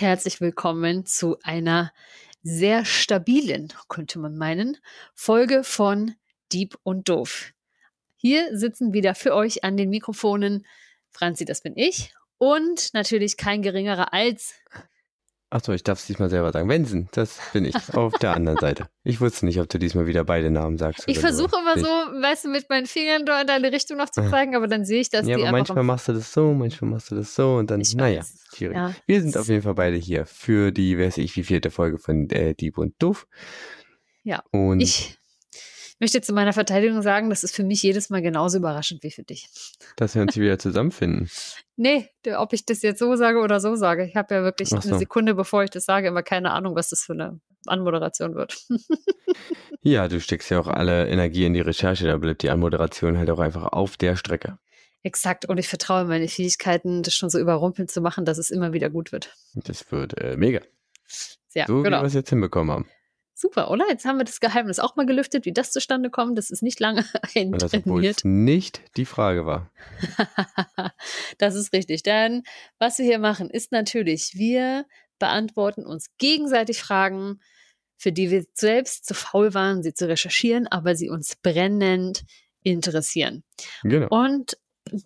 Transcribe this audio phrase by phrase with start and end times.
[0.00, 1.92] Herzlich willkommen zu einer
[2.42, 4.78] sehr stabilen, könnte man meinen,
[5.14, 6.14] Folge von
[6.52, 7.52] Dieb und Doof.
[8.16, 10.64] Hier sitzen wieder für euch an den Mikrofonen
[11.10, 14.54] Franzi, das bin ich, und natürlich kein geringerer als
[15.52, 16.68] Achso, ich darf es diesmal selber sagen.
[16.68, 18.88] Wensen, das bin ich, auf der anderen Seite.
[19.02, 21.02] Ich wusste nicht, ob du diesmal wieder beide Namen sagst.
[21.08, 24.22] Ich versuche immer so, weißt du, mit meinen Fingern da in deine Richtung noch zu
[24.30, 26.92] zeigen, aber dann sehe ich, dass ja, die aber manchmal machst du das so, manchmal
[26.92, 28.22] machst du das so und dann, naja,
[28.54, 28.76] schwierig.
[28.76, 28.94] Ja.
[29.06, 32.30] Wir sind auf jeden Fall beide hier für die, weiß ich, wie vierte Folge von
[32.30, 33.26] äh, Dieb und Doof.
[34.22, 34.44] Ja.
[34.52, 35.19] Und Ich
[36.00, 39.22] möchte zu meiner Verteidigung sagen, das ist für mich jedes Mal genauso überraschend wie für
[39.22, 39.48] dich.
[39.96, 41.30] dass wir uns hier wieder zusammenfinden.
[41.76, 44.04] Nee, ob ich das jetzt so sage oder so sage.
[44.04, 44.76] Ich habe ja wirklich so.
[44.76, 48.56] eine Sekunde, bevor ich das sage, immer keine Ahnung, was das für eine Anmoderation wird.
[49.82, 53.30] Ja, du steckst ja auch alle Energie in die Recherche, da bleibt die Anmoderation halt
[53.30, 54.58] auch einfach auf der Strecke.
[55.02, 55.46] Exakt.
[55.46, 58.90] Und ich vertraue meine Fähigkeiten, das schon so überrumpelnd zu machen, dass es immer wieder
[58.90, 59.34] gut wird.
[59.54, 60.60] Das wird äh, mega.
[61.54, 62.02] Ja, so wie genau.
[62.02, 62.88] wir es jetzt hinbekommen haben.
[63.40, 63.86] Super, oder?
[63.88, 66.36] Jetzt haben wir das Geheimnis auch mal gelüftet, wie das zustande kommt.
[66.36, 68.18] Das ist nicht lange Und das, obwohl eintrainiert.
[68.18, 69.70] es nicht die Frage war.
[71.38, 72.02] das ist richtig.
[72.02, 72.42] Denn
[72.78, 74.84] was wir hier machen, ist natürlich, wir
[75.18, 77.40] beantworten uns gegenseitig Fragen,
[77.96, 82.24] für die wir selbst zu faul waren, sie zu recherchieren, aber sie uns brennend
[82.62, 83.42] interessieren.
[83.82, 84.08] Genau.
[84.10, 84.58] Und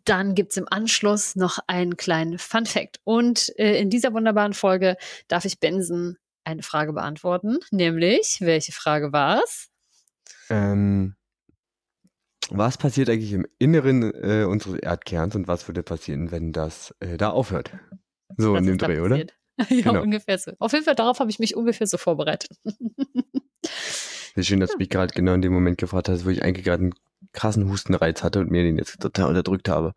[0.04, 2.98] dann gibt's im Anschluss noch einen kleinen Fun Fact.
[3.04, 4.96] Und äh, in dieser wunderbaren Folge
[5.28, 9.68] darf ich Benson eine Frage beantworten, nämlich, welche Frage war's?
[10.50, 11.14] Ähm,
[12.50, 17.16] was passiert eigentlich im Inneren äh, unseres Erdkerns und was würde passieren, wenn das äh,
[17.16, 17.72] da aufhört?
[18.36, 19.16] So Was in dem Dreh, oder?
[19.18, 19.26] ja,
[19.68, 20.02] Genau.
[20.02, 20.52] ungefähr so.
[20.58, 22.50] Auf jeden Fall, darauf habe ich mich ungefähr so vorbereitet.
[24.34, 26.64] Sehr schön, dass du mich gerade genau in dem Moment gefragt hast, wo ich eigentlich
[26.64, 26.94] gerade einen
[27.32, 29.94] krassen Hustenreiz hatte und mir den jetzt total unterdrückt habe.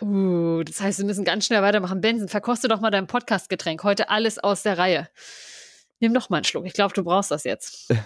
[0.00, 2.00] Uh, das heißt, wir müssen ganz schnell weitermachen.
[2.00, 3.82] Benson, verkoste doch mal dein Podcast-Getränk.
[3.82, 5.08] Heute alles aus der Reihe.
[6.00, 6.66] Nimm doch mal einen Schluck.
[6.66, 7.92] Ich glaube, du brauchst das jetzt.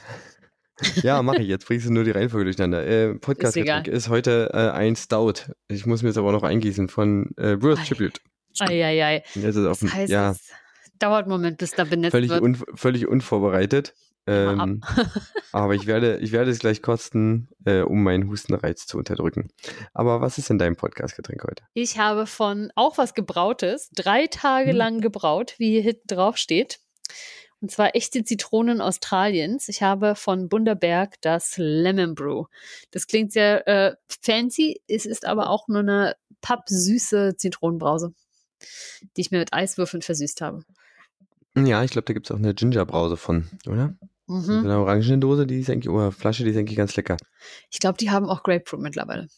[1.04, 1.46] Ja, mache ich.
[1.46, 2.84] Jetzt bringst du nur die Reihenfolge durcheinander.
[2.84, 5.34] Äh, podcast ist, ist heute äh, ein Stout.
[5.68, 7.84] Ich muss mir jetzt aber noch eingießen von äh, Brewers Ei.
[7.84, 8.20] Tribute.
[8.58, 9.22] Eieiei.
[9.36, 10.40] Jetzt ist auf Das dem, heißt, ja, es
[10.98, 12.42] dauert einen Moment, bis da benetzt völlig, wird.
[12.42, 13.94] un, völlig unvorbereitet.
[14.26, 14.80] Ähm,
[15.52, 19.50] aber ich werde, ich werde es gleich kosten, äh, um meinen Hustenreiz zu unterdrücken.
[19.92, 21.62] Aber was ist denn dein Podcast-Getränk heute?
[21.74, 24.76] Ich habe von auch was Gebrautes, drei Tage Hm.
[24.76, 26.80] lang gebraut, wie hier hinten drauf steht.
[27.64, 29.70] Und zwar echte Zitronen Australiens.
[29.70, 32.44] Ich habe von Bunderberg das Lemon Brew.
[32.90, 38.12] Das klingt sehr äh, fancy, es ist aber auch nur eine pappsüße Zitronenbrause,
[39.16, 40.62] die ich mir mit Eiswürfeln versüßt habe.
[41.56, 43.94] Ja, ich glaube, da gibt es auch eine Ginger-Brause von, oder?
[44.26, 44.50] Mhm.
[44.50, 47.16] eine Orangendose, die ist eigentlich, oder Flasche, die ist eigentlich ganz lecker.
[47.70, 49.28] Ich glaube, die haben auch Grapefruit mittlerweile.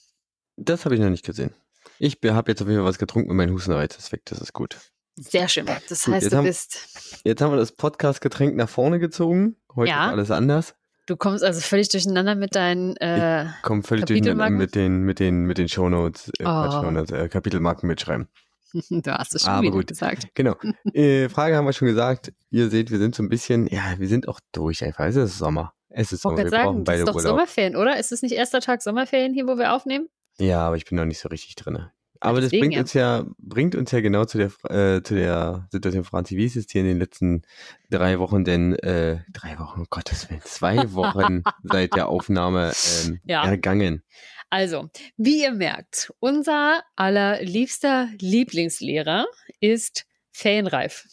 [0.56, 1.54] Das habe ich noch nicht gesehen.
[2.00, 4.52] Ich habe jetzt auf jeden Fall was getrunken und mein Hustenreiz ist weg, das ist
[4.52, 4.78] gut.
[5.16, 5.66] Sehr schön.
[5.88, 9.56] Das Gut, heißt, du haben- bist, Jetzt haben wir das Podcast-Getränk nach vorne gezogen.
[9.74, 10.06] Heute Ja.
[10.06, 10.74] ist alles anders.
[11.06, 15.44] du kommst also völlig durcheinander mit deinen äh, Kommen völlig durcheinander mit den, mit den,
[15.44, 16.70] mit den Shownotes, äh, Oh.
[16.70, 18.28] Shownotes, äh, Kapitelmarken mitschreiben.
[18.90, 19.86] du hast es schon Aber wieder gut.
[19.86, 20.28] gesagt.
[20.34, 20.56] Genau.
[20.94, 22.32] äh, Frage haben wir schon gesagt.
[22.50, 25.04] Ihr seht, wir sind so ein bisschen, ja, wir sind auch durch einfach.
[25.06, 25.72] Es ist Sommer.
[25.88, 26.38] Es ist Ich Sommer.
[26.38, 27.30] Wir gerade brauchen sagen, das beide ist doch Urlaub.
[27.30, 27.98] Sommerferien, oder?
[27.98, 30.08] Ist es nicht erster Tag Sommerferien hier, wo wir aufnehmen?
[30.38, 31.86] Ja, aber ich bin noch nicht so richtig drin.
[32.26, 32.80] Aber das bringt ja.
[32.80, 36.56] uns ja, bringt uns ja genau zu der, äh, zu der Situation, Franzi, wie ist
[36.56, 37.42] es hier in den letzten
[37.90, 42.72] drei Wochen denn, äh, drei Wochen, um Gottes Willen, zwei Wochen seit der Aufnahme
[43.04, 43.44] ähm, Ja.
[43.44, 44.02] ergangen.
[44.50, 49.26] Also, wie ihr merkt, unser allerliebster Lieblingslehrer
[49.60, 51.06] ist ferienreif.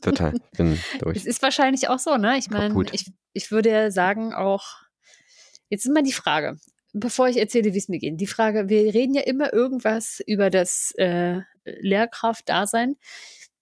[0.00, 0.34] Total.
[0.34, 1.24] Ich bin Es durch.
[1.26, 2.38] ist wahrscheinlich auch so, ne?
[2.38, 4.64] Ich meine, ich, ich würde sagen auch,
[5.68, 6.56] jetzt ist mal die Frage,
[6.94, 8.18] bevor ich erzähle, wie es mir geht.
[8.20, 12.96] Die Frage, wir reden ja immer irgendwas über das äh, Lehrkraft-Dasein.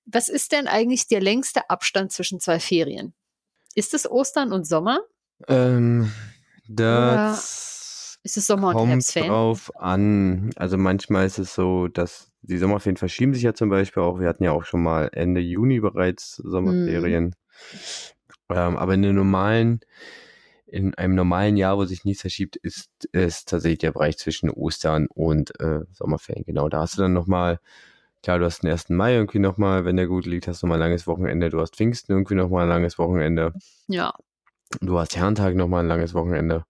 [0.04, 3.14] Was ist denn eigentlich der längste Abstand zwischen zwei Ferien?
[3.74, 5.00] Ist es Ostern und Sommer?
[5.48, 6.12] Ähm,
[6.68, 9.32] das Ist es Sommer und kommt Herbstferien?
[9.32, 10.50] drauf an.
[10.56, 14.20] Also manchmal ist es so, dass die Sommerferien verschieben sich ja zum Beispiel auch.
[14.20, 17.34] Wir hatten ja auch schon mal Ende Juni bereits Sommerferien.
[18.50, 19.80] Ähm, aber in den normalen,
[20.72, 25.06] in einem normalen Jahr, wo sich nichts verschiebt, ist es tatsächlich der Bereich zwischen Ostern
[25.06, 26.44] und äh, Sommerferien.
[26.46, 27.60] Genau, da hast du dann nochmal,
[28.22, 28.90] klar, du hast den 1.
[28.90, 31.50] Mai irgendwie nochmal, wenn der gut liegt, hast du nochmal ein langes Wochenende.
[31.50, 33.52] Du hast Pfingsten irgendwie nochmal ein langes Wochenende.
[33.86, 34.12] Ja,
[34.80, 36.64] Du hast Herrentag nochmal ein langes Wochenende.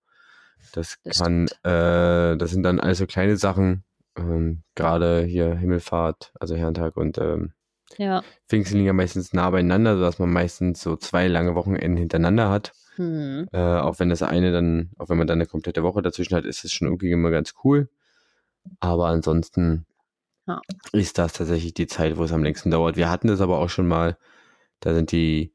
[0.72, 3.84] Das, Das kann, äh, das sind dann also kleine Sachen.
[4.16, 7.52] Ähm, Gerade hier Himmelfahrt, also Herrentag und ähm,
[7.98, 8.22] ja.
[8.48, 12.72] Pfingsten liegen ja meistens nah beieinander, sodass man meistens so zwei lange Wochenenden hintereinander hat.
[12.96, 13.48] Hm.
[13.52, 16.44] Äh, auch wenn das eine dann, auch wenn man dann eine komplette Woche dazwischen hat,
[16.44, 17.88] ist es schon irgendwie immer ganz cool.
[18.80, 19.86] Aber ansonsten
[20.48, 20.60] Ja.
[20.92, 22.96] ist das tatsächlich die Zeit, wo es am längsten dauert.
[22.96, 24.18] Wir hatten das aber auch schon mal,
[24.80, 25.54] da sind die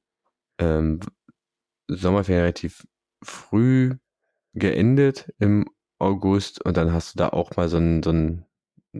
[0.59, 0.99] ähm,
[1.87, 2.87] Sommerferien relativ
[3.23, 3.95] früh
[4.53, 5.69] geendet im
[5.99, 8.45] August und dann hast du da auch mal so, ein, so, ein,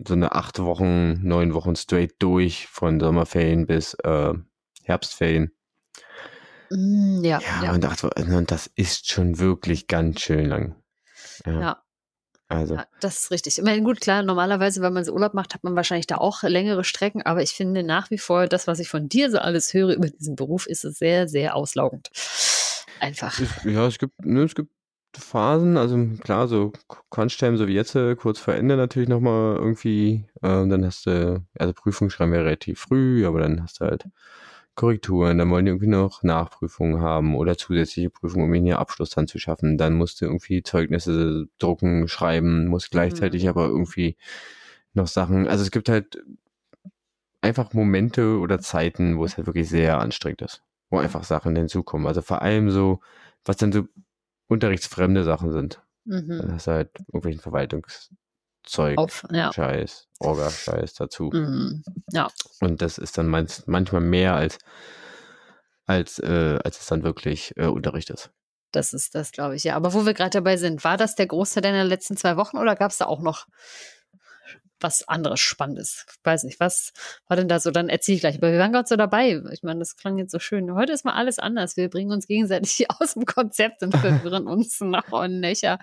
[0.06, 4.34] so eine acht Wochen, neun Wochen straight durch von Sommerferien bis äh,
[4.84, 5.52] Herbstferien.
[6.70, 7.72] Mm, ja, Ja, ja.
[7.72, 10.74] Und, acht, Wo- und das ist schon wirklich ganz schön lang.
[11.46, 11.60] Ja.
[11.60, 11.82] Ja.
[12.50, 13.58] Also, Ja, das ist richtig.
[13.58, 16.42] Ich meine, gut, klar, normalerweise, wenn man so Urlaub macht, hat man wahrscheinlich da auch
[16.42, 19.74] längere Strecken, aber ich finde nach wie vor, das, was ich von dir so alles
[19.74, 22.10] höre über diesen Beruf, ist es sehr, sehr auslaugend.
[23.00, 23.38] Einfach.
[23.38, 24.72] es, ja, es gibt, ne, es gibt
[25.14, 26.72] Phasen, also klar, so
[27.10, 31.44] Crunch-Time, so wie jetzt, äh, kurz vor Ende natürlich nochmal irgendwie, äh, dann hast du,
[31.58, 34.06] also Prüfungen schreiben wir relativ früh, aber dann hast du halt
[34.78, 39.10] Korrekturen, dann wollen die irgendwie noch Nachprüfungen haben oder zusätzliche Prüfungen, um ihnen ihr Abschluss
[39.10, 39.76] dann zu schaffen.
[39.76, 43.48] Dann musst du irgendwie Zeugnisse drucken, schreiben, musst gleichzeitig Mhm.
[43.50, 44.16] aber irgendwie
[44.94, 46.22] noch Sachen, also es gibt halt
[47.40, 52.06] einfach Momente oder Zeiten, wo es halt wirklich sehr anstrengend ist, wo einfach Sachen hinzukommen.
[52.06, 53.00] Also vor allem so,
[53.44, 53.84] was dann so
[54.48, 55.82] unterrichtsfremde Sachen sind.
[56.04, 56.52] Dann Mhm.
[56.52, 57.40] hast du halt irgendwelchen
[58.64, 59.52] Verwaltungszeug, Auf, ja.
[59.52, 61.30] Scheiß, Orga-Scheiß dazu.
[61.32, 61.82] Mhm.
[62.12, 62.28] Ja,
[62.60, 64.58] Und das ist dann manchmal mehr als,
[65.86, 68.30] als, äh, als es dann wirklich äh, Unterricht ist.
[68.72, 69.64] das ist das, glaube ich.
[69.64, 72.58] Ja, aber wo wir gerade dabei sind, war das der Großteil deiner letzten zwei Wochen
[72.58, 73.46] oder gab es da auch noch
[74.80, 76.06] was anderes Spannendes?
[76.24, 76.92] Weiß nicht, was
[77.26, 77.70] war denn da so?
[77.70, 78.36] Dann erzähle ich gleich.
[78.36, 79.42] Aber wir waren gerade so dabei.
[79.52, 80.74] Ich meine, das klang jetzt so schön.
[80.74, 81.76] Heute ist mal alles anders.
[81.76, 85.78] Wir bringen uns gegenseitig aus dem Konzept und verwirren uns noch und nöcher.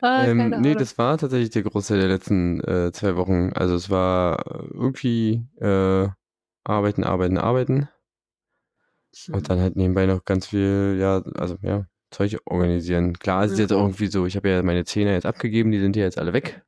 [0.00, 0.76] Ah, Ähm, nee, Ahnung.
[0.78, 3.52] das war tatsächlich der Großteil der letzten äh, zwei Wochen.
[3.54, 6.08] Also es war irgendwie äh,
[6.64, 7.88] arbeiten, arbeiten, arbeiten.
[9.30, 13.18] Und dann halt nebenbei noch ganz viel, ja, also ja, Zeug organisieren.
[13.18, 15.80] Klar, es ist jetzt auch irgendwie so, ich habe ja meine Zähne jetzt abgegeben, die
[15.80, 16.62] sind ja jetzt alle weg.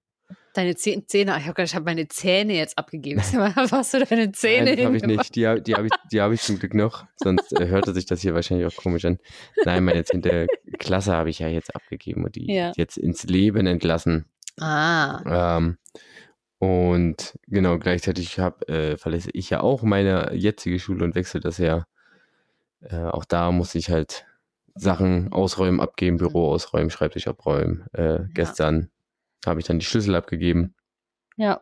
[0.54, 3.20] Deine Zäh- Zähne, ich habe ich habe meine Zähne jetzt abgegeben.
[3.56, 5.34] Was hast du deine Zähne Nein, habe ich nicht.
[5.34, 7.04] Die, die habe ich, die hab ich zum Glück noch.
[7.16, 9.18] Sonst äh, hörte sich das hier wahrscheinlich auch komisch an.
[9.64, 10.46] Nein, meine zehnte
[10.78, 12.72] Klasse habe ich ja jetzt abgegeben und die Ja.
[12.76, 14.26] jetzt ins Leben entlassen.
[14.60, 15.78] Ah, Ähm,
[16.58, 21.58] und genau, gleichzeitig hab, äh, verlasse ich ja auch meine jetzige Schule und wechsle das
[21.58, 21.86] ja.
[22.80, 24.24] Äh, auch da muss ich halt
[24.74, 27.84] Sachen ausräumen, abgeben, Büro ausräumen, Schreibtisch abräumen.
[27.92, 28.90] Äh, Gestern
[29.46, 30.74] habe ich dann die Schlüssel abgegeben.
[31.36, 31.60] ja.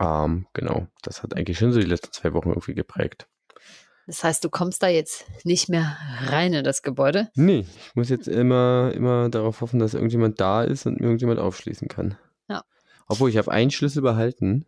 [0.00, 3.28] Ähm, genau, das hat eigentlich schon so die letzten zwei Wochen irgendwie geprägt.
[4.06, 5.96] Das heißt, du kommst da jetzt nicht mehr
[6.26, 7.28] rein in das Gebäude.
[7.34, 11.40] Nee, ich muss jetzt immer, immer darauf hoffen, dass irgendjemand da ist und mir irgendjemand
[11.40, 12.16] aufschließen kann.
[12.48, 12.64] Ja.
[13.08, 14.64] Obwohl, ich habe einen Schlüssel behalten.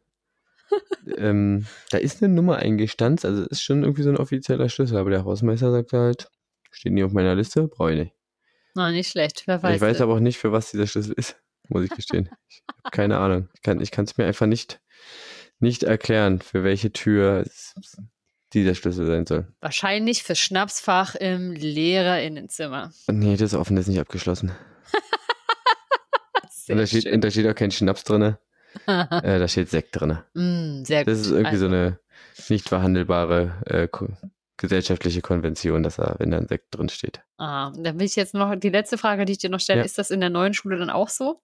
[1.17, 5.11] ähm, da ist eine Nummer eingestanzt, also ist schon irgendwie so ein offizieller Schlüssel, aber
[5.11, 6.31] der Hausmeister sagt halt,
[6.71, 8.15] steht nie auf meiner Liste, brauche ich nicht.
[8.75, 9.45] Na, nicht schlecht.
[9.47, 9.77] Wer weiß.
[9.77, 11.37] ich weiß aber auch nicht, für was dieser Schlüssel ist,
[11.69, 12.29] muss ich gestehen.
[12.49, 13.49] ich habe keine Ahnung.
[13.55, 14.81] Ich kann es mir einfach nicht,
[15.59, 17.75] nicht erklären, für welche Tür es-
[18.55, 19.47] dieser Schlüssel sein soll.
[19.61, 22.93] Wahrscheinlich fürs Schnapsfach im Lehrerinnenzimmer.
[23.09, 24.53] Nee, das ist offen, das ist nicht abgeschlossen.
[26.71, 28.23] Und da steht, und da steht auch kein Schnaps drin,
[28.87, 30.19] äh, da steht Sekt drin.
[30.35, 31.13] Mm, sehr gut.
[31.13, 31.99] Das ist irgendwie so Also, eine
[32.51, 33.89] nicht verhandelbare äh,
[34.59, 37.23] gesellschaftliche Konvention, dass da, wenn da ein Sekt drin steht.
[37.39, 39.79] Ah, dann will ich jetzt noch die letzte Frage, die ich dir noch stelle.
[39.81, 39.85] Ja.
[39.87, 41.41] Ist das in der neuen Schule dann auch so?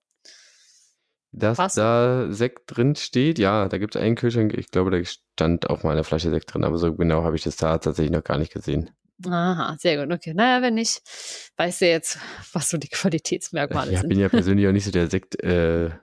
[1.36, 1.74] Dass Was?
[1.74, 5.82] da Sekt drin steht, ja, da gibt es einen Kühlschrank, ich glaube, da stand auch
[5.82, 8.38] mal eine Flasche Sekt drin, aber so genau habe ich das da tatsächlich noch gar
[8.38, 8.90] nicht gesehen.
[9.26, 10.12] Aha, sehr gut.
[10.14, 10.32] Okay.
[10.34, 11.02] Naja, wenn nicht,
[11.56, 12.18] weißt du jetzt,
[12.52, 14.08] was so die Qualitätsmerkmale Ich sind.
[14.08, 16.00] bin ja persönlich auch nicht so der Sekt-Liebhaber,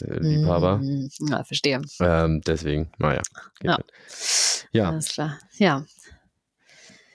[0.00, 0.78] äh, Liebhaber.
[0.78, 1.82] Mm, Ja, verstehe.
[2.00, 3.22] ähm, deswegen, naja.
[3.62, 3.78] Ja.
[4.72, 5.38] Ja, Alles klar.
[5.58, 5.84] Ja.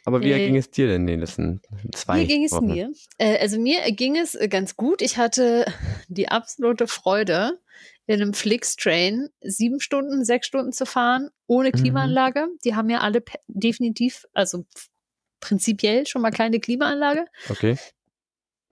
[0.07, 1.61] Aber wie Äh, ging es dir denn in den letzten
[1.93, 2.65] zwei Wie ging es Wochen?
[2.65, 2.91] mir?
[3.17, 5.01] Äh, also mir ging es äh, ganz gut.
[5.01, 5.65] Ich hatte
[6.07, 7.59] die absolute Freude,
[8.07, 11.73] in einem Flix-Train sieben Stunden, sechs Stunden zu fahren, ohne Mhm.
[11.73, 12.47] Klimaanlage.
[12.63, 14.65] Die haben ja alle definitiv, also
[15.41, 17.25] prinzipiell schon mal keine Klimaanlage.
[17.49, 17.77] Okay.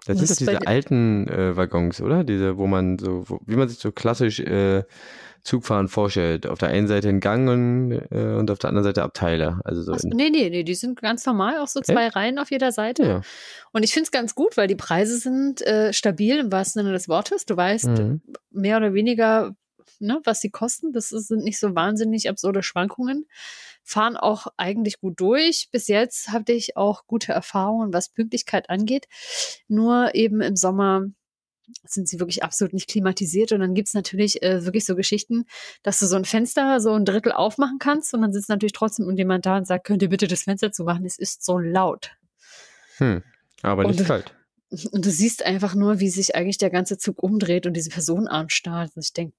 [0.05, 2.23] Das Das sind doch ist diese alten äh, Waggons, oder?
[2.23, 4.83] Diese, wo man so, wo, wie man sich so klassisch äh,
[5.43, 6.47] Zugfahren vorstellt.
[6.47, 9.59] Auf der einen Seite ein Gang und, äh, und auf der anderen Seite Abteile.
[9.63, 12.49] Also so so, nee, nee, nee, die sind ganz normal, auch so zwei Reihen auf
[12.49, 13.03] jeder Seite.
[13.03, 13.21] ja.
[13.71, 16.93] Und ich finde es ganz gut, weil die Preise sind äh, stabil im wahrsten Sinne
[16.93, 17.45] des Wortes.
[17.45, 18.21] Du weißt Mhm.
[18.51, 19.55] mehr oder weniger,
[19.99, 20.91] ne, was sie kosten.
[20.93, 23.27] Das ist, sind nicht so wahnsinnig absurde Schwankungen.
[23.83, 25.69] Fahren auch eigentlich gut durch.
[25.71, 29.07] Bis jetzt hatte ich auch gute Erfahrungen, was Pünktlichkeit angeht.
[29.67, 31.05] Nur eben im Sommer
[31.83, 33.51] sind sie wirklich absolut nicht klimatisiert.
[33.51, 35.45] Und dann gibt's natürlich äh, wirklich so Geschichten,
[35.83, 39.09] dass du so ein Fenster so ein Drittel aufmachen kannst und dann sitzt natürlich trotzdem
[39.17, 41.05] jemand da und sagt, könnt ihr bitte das Fenster zumachen?
[41.05, 42.11] Es ist so laut.
[42.97, 43.23] Hm.
[43.61, 44.33] Aber nicht Und- kalt.
[44.91, 48.27] Und du siehst einfach nur, wie sich eigentlich der ganze Zug umdreht und diese Person
[48.27, 48.91] anstarrt.
[48.95, 49.35] Und ich denke,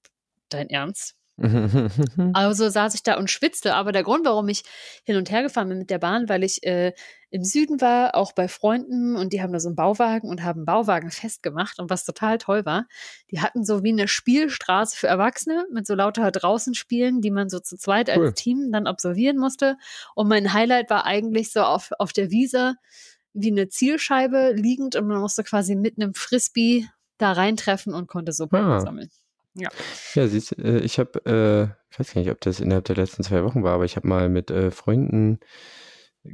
[0.49, 1.17] dein Ernst?
[2.33, 3.75] Also saß ich da und schwitzte.
[3.75, 4.63] Aber der Grund, warum ich
[5.03, 6.93] hin und her gefahren bin mit der Bahn, weil ich äh,
[7.29, 10.59] im Süden war, auch bei Freunden und die haben da so einen Bauwagen und haben
[10.59, 11.79] einen Bauwagen festgemacht.
[11.79, 12.87] Und was total toll war,
[13.31, 17.49] die hatten so wie eine Spielstraße für Erwachsene mit so lauter draußen Spielen, die man
[17.49, 18.27] so zu zweit cool.
[18.27, 19.77] als Team dann absolvieren musste.
[20.15, 22.75] Und mein Highlight war eigentlich so auf, auf der Wiese
[23.33, 26.87] wie eine Zielscheibe liegend und man musste quasi mit einem Frisbee
[27.19, 28.79] da reintreffen und konnte so Punkte ah.
[28.79, 29.09] sammeln.
[29.57, 29.69] Ja.
[30.13, 33.23] Ja, siehst äh, ich habe, äh, ich weiß gar nicht, ob das innerhalb der letzten
[33.23, 35.39] zwei Wochen war, aber ich habe mal mit äh, Freunden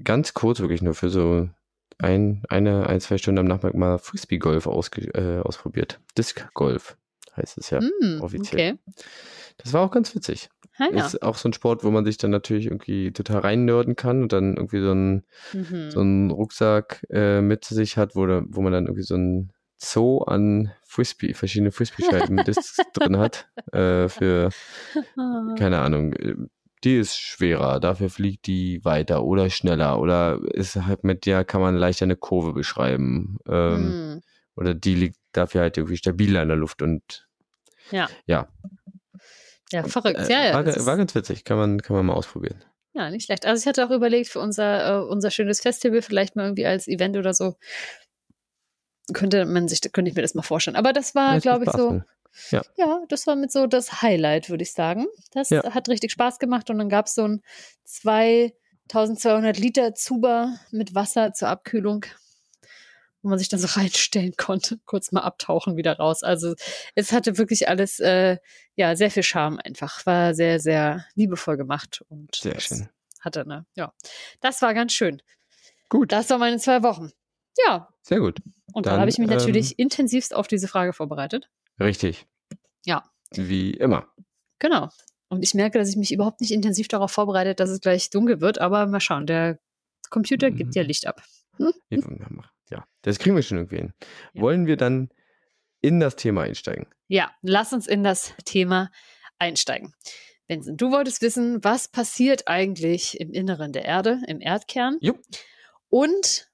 [0.04, 1.50] ganz kurz, wirklich nur für so
[2.00, 6.00] ein, eine, ein, zwei Stunden am Nachmittag mal Frisbee-Golf äh, ausprobiert.
[6.18, 6.98] Disc-Golf
[7.38, 8.74] heißt es ja mm, offiziell.
[8.74, 8.94] Okay.
[9.58, 10.50] Das war auch ganz witzig.
[10.78, 11.06] Ah, ja.
[11.06, 14.34] Ist auch so ein Sport, wo man sich dann natürlich irgendwie total reinnörden kann und
[14.34, 15.92] dann irgendwie so einen, mhm.
[15.92, 19.52] so einen Rucksack äh, mit sich hat, wo, wo man dann irgendwie so ein
[19.84, 22.38] Zoo an Frisbee, verschiedene Frisbee-Scheiben
[22.94, 23.48] drin hat.
[23.72, 24.50] Äh, für,
[25.58, 26.14] keine Ahnung,
[26.84, 31.62] die ist schwerer, dafür fliegt die weiter oder schneller oder ist halt mit der kann
[31.62, 33.38] man leichter eine Kurve beschreiben.
[33.48, 34.22] Ähm, mm.
[34.56, 37.28] Oder die liegt dafür halt irgendwie stabiler in der Luft und
[37.92, 38.08] ja.
[38.26, 38.48] Ja,
[39.72, 40.20] ja verrückt.
[40.20, 42.64] Äh, ja, ja, war, war ganz witzig, kann man, kann man mal ausprobieren.
[42.96, 43.46] Ja, nicht schlecht.
[43.48, 46.88] Also ich hatte auch überlegt für unser, uh, unser schönes Festival vielleicht mal irgendwie als
[46.88, 47.56] Event oder so
[49.12, 50.78] könnte man sich, könnte ich mir das mal vorstellen.
[50.78, 52.02] Aber das war, ja, glaube ich, so.
[52.50, 52.64] Ja.
[52.78, 55.06] ja, das war mit so das Highlight, würde ich sagen.
[55.34, 55.64] Das ja.
[55.74, 57.44] hat richtig Spaß gemacht und dann gab es so ein
[57.86, 62.06] 2200 Liter Zuber mit Wasser zur Abkühlung,
[63.22, 66.24] wo man sich dann so reinstellen konnte, kurz mal abtauchen, wieder raus.
[66.24, 66.56] Also
[66.96, 68.38] es hatte wirklich alles, äh,
[68.76, 70.04] ja, sehr viel Charme einfach.
[70.08, 72.90] War sehr, sehr liebevoll gemacht und sehr schön.
[73.20, 73.94] hatte eine, ja,
[74.42, 75.22] das war ganz schön.
[75.90, 76.12] Gut.
[76.12, 77.12] Das waren meine zwei Wochen.
[77.58, 77.90] Ja.
[78.02, 78.40] Sehr gut.
[78.74, 81.50] Und dann, habe ich mich ähm, natürlich intensivst auf diese Frage vorbereitet.
[81.80, 82.26] Richtig.
[82.86, 83.04] Ja.
[83.32, 84.08] Wie immer.
[84.60, 84.90] Genau.
[85.30, 88.42] Und ich merke, dass ich mich überhaupt nicht intensiv darauf vorbereite, dass es gleich dunkel
[88.42, 89.60] wird, aber mal schauen, der
[90.10, 90.56] Computer mhm.
[90.56, 91.24] gibt ja Licht ab.
[91.58, 91.74] Hm?
[92.70, 93.94] Ja, das kriegen wir schon irgendwie hin.
[94.34, 94.42] Ja.
[94.42, 95.10] Wollen wir dann
[95.82, 96.88] in das Thema einsteigen?
[97.08, 98.90] Ja, lass uns in das Thema
[99.38, 99.94] einsteigen.
[100.48, 104.98] Benson, du wolltest wissen, was passiert eigentlich im Inneren der Erde, im Erdkern?
[105.02, 105.20] Jupp.
[105.90, 106.50] Und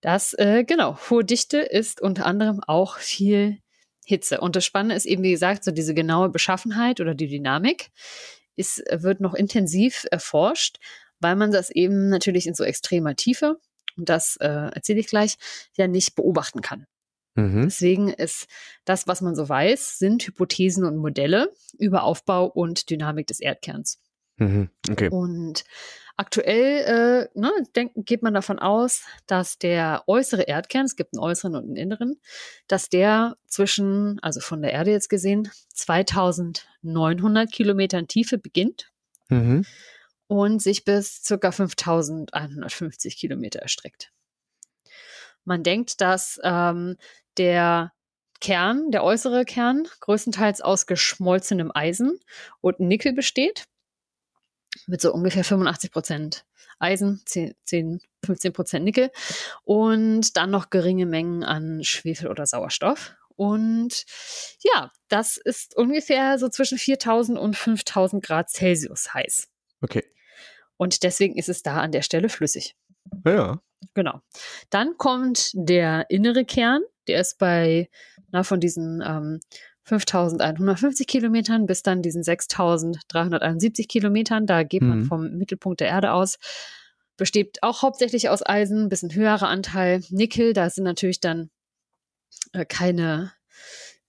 [0.00, 3.58] Das, äh, genau, hohe Dichte ist unter anderem auch viel
[4.04, 4.40] Hitze.
[4.40, 7.90] Und das Spannende ist eben, wie gesagt, so diese genaue Beschaffenheit oder die Dynamik
[8.56, 10.78] ist, wird noch intensiv erforscht,
[11.20, 13.60] weil man das eben natürlich in so extremer Tiefe,
[13.96, 15.36] und das äh, erzähle ich gleich,
[15.76, 16.86] ja nicht beobachten kann.
[17.34, 17.62] Mhm.
[17.64, 18.46] Deswegen ist
[18.84, 24.00] das, was man so weiß, sind Hypothesen und Modelle über Aufbau und Dynamik des Erdkerns.
[24.36, 24.70] Mhm.
[24.90, 25.08] Okay.
[25.08, 25.64] Und
[26.16, 31.22] aktuell äh, ne, denk, geht man davon aus, dass der äußere Erdkern, es gibt einen
[31.22, 32.20] äußeren und einen inneren,
[32.68, 38.92] dass der zwischen, also von der Erde jetzt gesehen, 2900 Kilometern Tiefe beginnt
[39.28, 39.64] mhm.
[40.26, 41.50] und sich bis ca.
[41.50, 44.12] 5150 Kilometer erstreckt.
[45.44, 46.96] Man denkt, dass ähm,
[47.38, 47.92] der
[48.40, 52.18] Kern, der äußere Kern, größtenteils aus geschmolzenem Eisen
[52.60, 53.64] und Nickel besteht.
[54.86, 56.44] Mit so ungefähr 85 Prozent
[56.78, 59.10] Eisen, 10, 10 15 Prozent Nickel
[59.64, 63.14] und dann noch geringe Mengen an Schwefel oder Sauerstoff.
[63.34, 64.04] Und
[64.60, 69.48] ja, das ist ungefähr so zwischen 4000 und 5000 Grad Celsius heiß.
[69.80, 70.04] Okay.
[70.76, 72.76] Und deswegen ist es da an der Stelle flüssig.
[73.24, 73.60] Ja.
[73.94, 74.20] Genau.
[74.70, 77.88] Dann kommt der innere Kern, der ist bei,
[78.30, 79.40] na, von diesen ähm,
[79.84, 84.46] 5150 Kilometern bis dann diesen 6371 Kilometern.
[84.46, 85.04] Da geht man mhm.
[85.06, 86.38] vom Mittelpunkt der Erde aus.
[87.16, 90.52] besteht auch hauptsächlich aus Eisen, bisschen höherer Anteil Nickel.
[90.52, 91.50] Da sind natürlich dann
[92.52, 93.32] äh, keine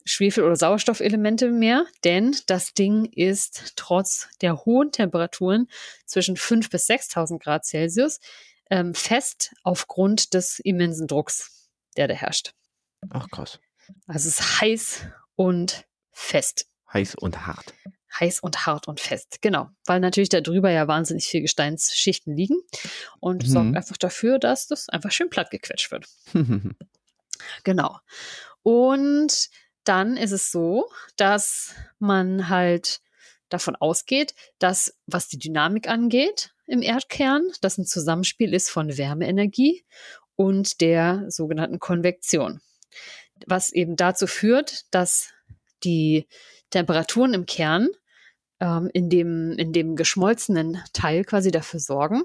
[0.06, 5.70] Schwefel- oder Sauerstoffelemente mehr, denn das Ding ist trotz der hohen Temperaturen
[6.06, 8.20] zwischen 5.000 bis 6.000 Grad Celsius
[8.70, 12.53] ähm, fest aufgrund des immensen Drucks, der da herrscht.
[13.10, 13.60] Ach krass.
[14.08, 15.05] Also es ist heiß
[15.36, 16.67] und fest.
[16.93, 17.74] Heiß und hart.
[18.20, 19.70] Heiß und hart und fest, genau.
[19.86, 22.58] Weil natürlich da drüber ja wahnsinnig viel Gesteinsschichten liegen
[23.20, 23.48] und Mhm.
[23.50, 26.08] sorgt einfach dafür, dass das einfach schön platt gequetscht wird.
[27.63, 28.00] Genau.
[28.62, 29.50] Und
[29.84, 33.01] dann ist es so, dass man halt
[33.50, 39.84] davon ausgeht, dass was die Dynamik angeht im Erdkern, das ein Zusammenspiel ist von Wärmeenergie
[40.36, 42.62] und der sogenannten Konvektion.
[43.46, 45.29] Was eben dazu führt, dass
[45.84, 46.27] die
[46.70, 47.89] Temperaturen im Kern
[48.60, 52.24] ähm, in, dem, in dem geschmolzenen Teil quasi dafür sorgen,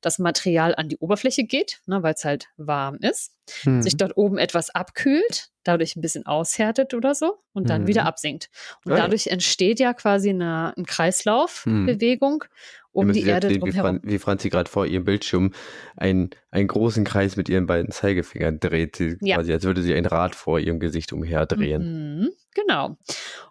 [0.00, 3.32] dass Material an die Oberfläche geht, ne, weil es halt warm ist
[3.62, 3.82] Hm.
[3.82, 7.86] sich dort oben etwas abkühlt, dadurch ein bisschen aushärtet oder so und dann Mhm.
[7.88, 8.48] wieder absinkt.
[8.84, 8.98] Und ja.
[8.98, 14.00] dadurch entsteht ja quasi eine, eine Kreislaufbewegung Ihr um die Erde sehen, wie, drumherum.
[14.02, 15.52] Wie Franzi gerade vor ihrem Bildschirm
[15.96, 18.96] einen, einen großen Kreis mit ihren beiden Zeigefingern dreht.
[18.96, 19.36] Sie- Ja.
[19.36, 22.18] Quasi, als würde sie ein Rad vor ihrem Gesicht umherdrehen.
[22.22, 22.96] Mhm, genau.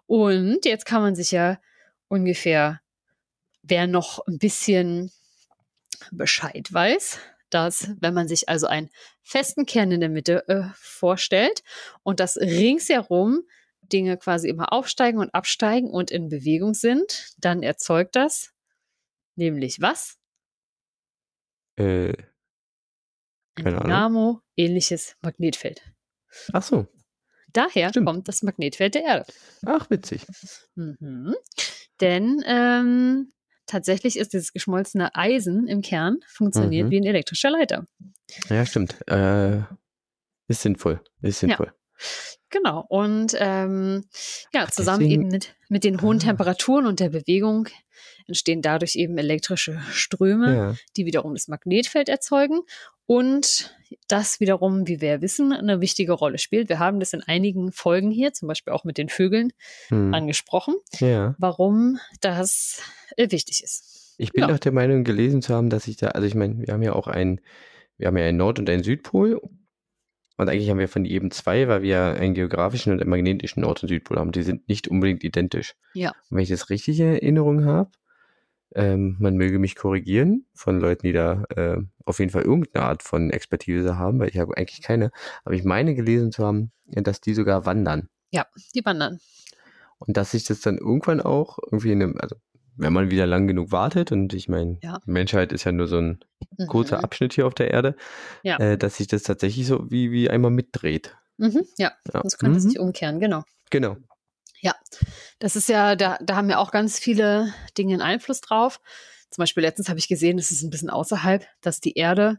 [0.06, 1.58] Und jetzt kann man sich ja
[2.08, 2.80] ungefähr,
[3.62, 5.10] wer noch ein bisschen
[6.10, 7.18] Bescheid weiß,
[7.50, 8.90] dass wenn man sich also einen
[9.22, 11.62] festen Kern in der Mitte äh, vorstellt
[12.02, 13.42] und dass ringsherum
[13.82, 18.50] Dinge quasi immer aufsteigen und absteigen und in Bewegung sind, dann erzeugt das
[19.40, 20.18] nämlich was?
[21.76, 23.82] Äh, Ein Keine Ahnung.
[24.56, 25.82] Dynamo-ähnliches Magnetfeld.
[26.52, 26.86] ach so.
[27.52, 28.06] Daher Stimmt.
[28.06, 29.26] kommt das Magnetfeld der Erde.
[29.66, 30.24] Ach, witzig.
[30.76, 31.34] Mhm.
[32.00, 33.32] Denn ähm,
[33.66, 36.90] tatsächlich ist dieses geschmolzene Eisen im Kern funktioniert Mhm.
[36.92, 37.86] wie ein elektrischer Leiter.
[38.48, 38.96] Ja, stimmt.
[39.08, 39.62] Äh,
[40.46, 41.02] ist sinnvoll.
[41.22, 41.48] Ist Ja.
[41.48, 41.74] sinnvoll.
[42.50, 42.84] Genau.
[42.88, 44.04] Und ähm,
[44.54, 46.20] ja, zusammen deswegen- eben mit, mit den hohen Ah.
[46.20, 47.66] Temperaturen und der Bewegung
[48.26, 50.74] entstehen dadurch eben elektrische Ströme, Ja.
[50.96, 52.60] die wiederum das Magnetfeld erzeugen
[53.06, 53.74] und
[54.08, 56.68] das wiederum, wie wir wissen, eine wichtige Rolle spielt.
[56.68, 59.52] Wir haben das in einigen Folgen hier, zum Beispiel auch mit den Vögeln,
[59.88, 60.14] Hm.
[60.14, 61.34] angesprochen, ja.
[61.38, 62.82] warum das
[63.16, 64.14] äh, wichtig ist.
[64.18, 64.54] Ich bin Ja.
[64.54, 66.92] auch der Meinung, gelesen zu haben, dass ich da, also ich meine, wir haben ja
[66.92, 67.40] auch einen,
[67.96, 69.40] wir haben ja einen Nord- und einen Südpol.
[70.40, 73.82] Und eigentlich haben wir von jedem zwei, weil wir einen geografischen und einen magnetischen Nord-
[73.82, 74.32] und Südpol haben.
[74.32, 75.74] Die sind nicht unbedingt identisch.
[75.92, 76.12] Ja.
[76.30, 77.90] Und wenn ich das richtig in Erinnerung habe,
[78.74, 81.76] ähm, man möge mich korrigieren von Leuten, die da äh,
[82.06, 85.10] auf jeden Fall irgendeine Art von Expertise haben, weil ich habe eigentlich keine.
[85.44, 88.08] Aber ich meine gelesen zu haben, dass die sogar wandern.
[88.74, 89.20] Die wandern.
[89.98, 92.36] Und dass sich das dann irgendwann auch irgendwie in einem, also
[92.80, 94.98] wenn man wieder lang genug wartet, und ich meine, Ja.
[95.06, 96.20] die Menschheit ist ja nur so ein
[96.68, 97.04] kurzer Mhm.
[97.04, 97.94] Abschnitt hier auf der Erde,
[98.42, 98.58] Ja.
[98.58, 101.16] äh, dass sich das tatsächlich so wie, wie einmal mitdreht.
[101.36, 102.20] Mhm, ja, Ja.
[102.22, 102.62] das könnte Mhm.
[102.70, 103.44] sich umkehren, genau.
[103.70, 103.96] Genau.
[105.38, 108.78] Das ist ja, da, da haben ja auch ganz viele Dinge einen Einfluss drauf.
[109.30, 112.38] Zum Beispiel letztens habe ich gesehen, das ist ein bisschen außerhalb, dass die Erde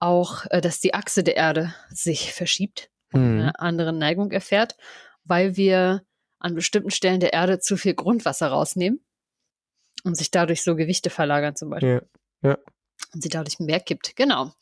[0.00, 3.40] auch, äh, dass die Achse der Erde sich verschiebt und Mhm.
[3.40, 4.76] eine andere Neigung erfährt,
[5.24, 6.02] weil wir
[6.40, 9.00] an bestimmten Stellen der Erde zu viel Grundwasser rausnehmen
[10.04, 12.06] und sich dadurch so Gewichte verlagern zum Beispiel.
[12.42, 12.56] Ja.
[13.12, 14.14] und sie dadurch mehr gibt.
[14.16, 14.52] Genau.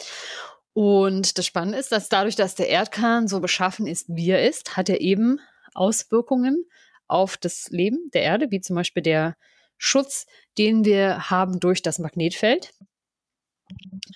[0.73, 4.77] Und das Spannende ist, dass dadurch, dass der Erdkern so beschaffen ist, wie er ist,
[4.77, 5.41] hat er eben
[5.75, 6.67] Auswirkungen
[7.07, 9.37] auf das Leben der Erde, wie zum Beispiel der
[9.79, 10.27] Schutz,
[10.59, 12.73] den wir haben durch das Magnetfeld.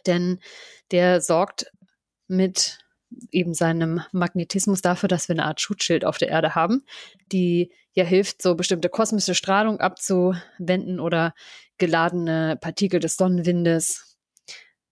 [0.06, 0.40] Denn
[0.90, 1.70] der sorgt
[2.28, 2.78] mit
[3.30, 6.84] eben seinem Magnetismus dafür, dass wir eine Art Schutzschild auf der Erde haben,
[7.32, 11.34] die ja hilft, so bestimmte kosmische Strahlung abzuwenden oder
[11.78, 14.16] geladene Partikel des Sonnenwindes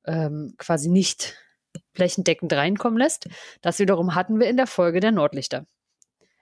[0.07, 1.37] ähm, quasi nicht
[1.95, 3.29] flächendeckend reinkommen lässt.
[3.61, 5.67] Das wiederum hatten wir in der Folge der Nordlichter,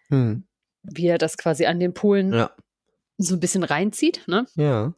[0.09, 0.47] Hm.
[0.83, 2.51] wie er das quasi an den Polen Ja.
[3.19, 4.47] so ein bisschen reinzieht, ne?
[4.55, 4.95] Ja.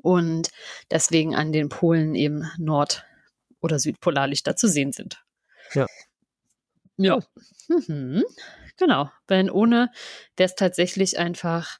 [0.00, 0.48] Und
[0.90, 3.04] deswegen an den Polen eben Nord-
[3.60, 5.22] oder Südpolarlichter zu sehen sind.
[5.74, 5.86] Ja.
[6.96, 7.18] Ja.
[7.68, 8.24] Mhm.
[8.78, 9.10] Genau.
[9.28, 9.90] Denn ohne
[10.36, 11.78] wäre es tatsächlich einfach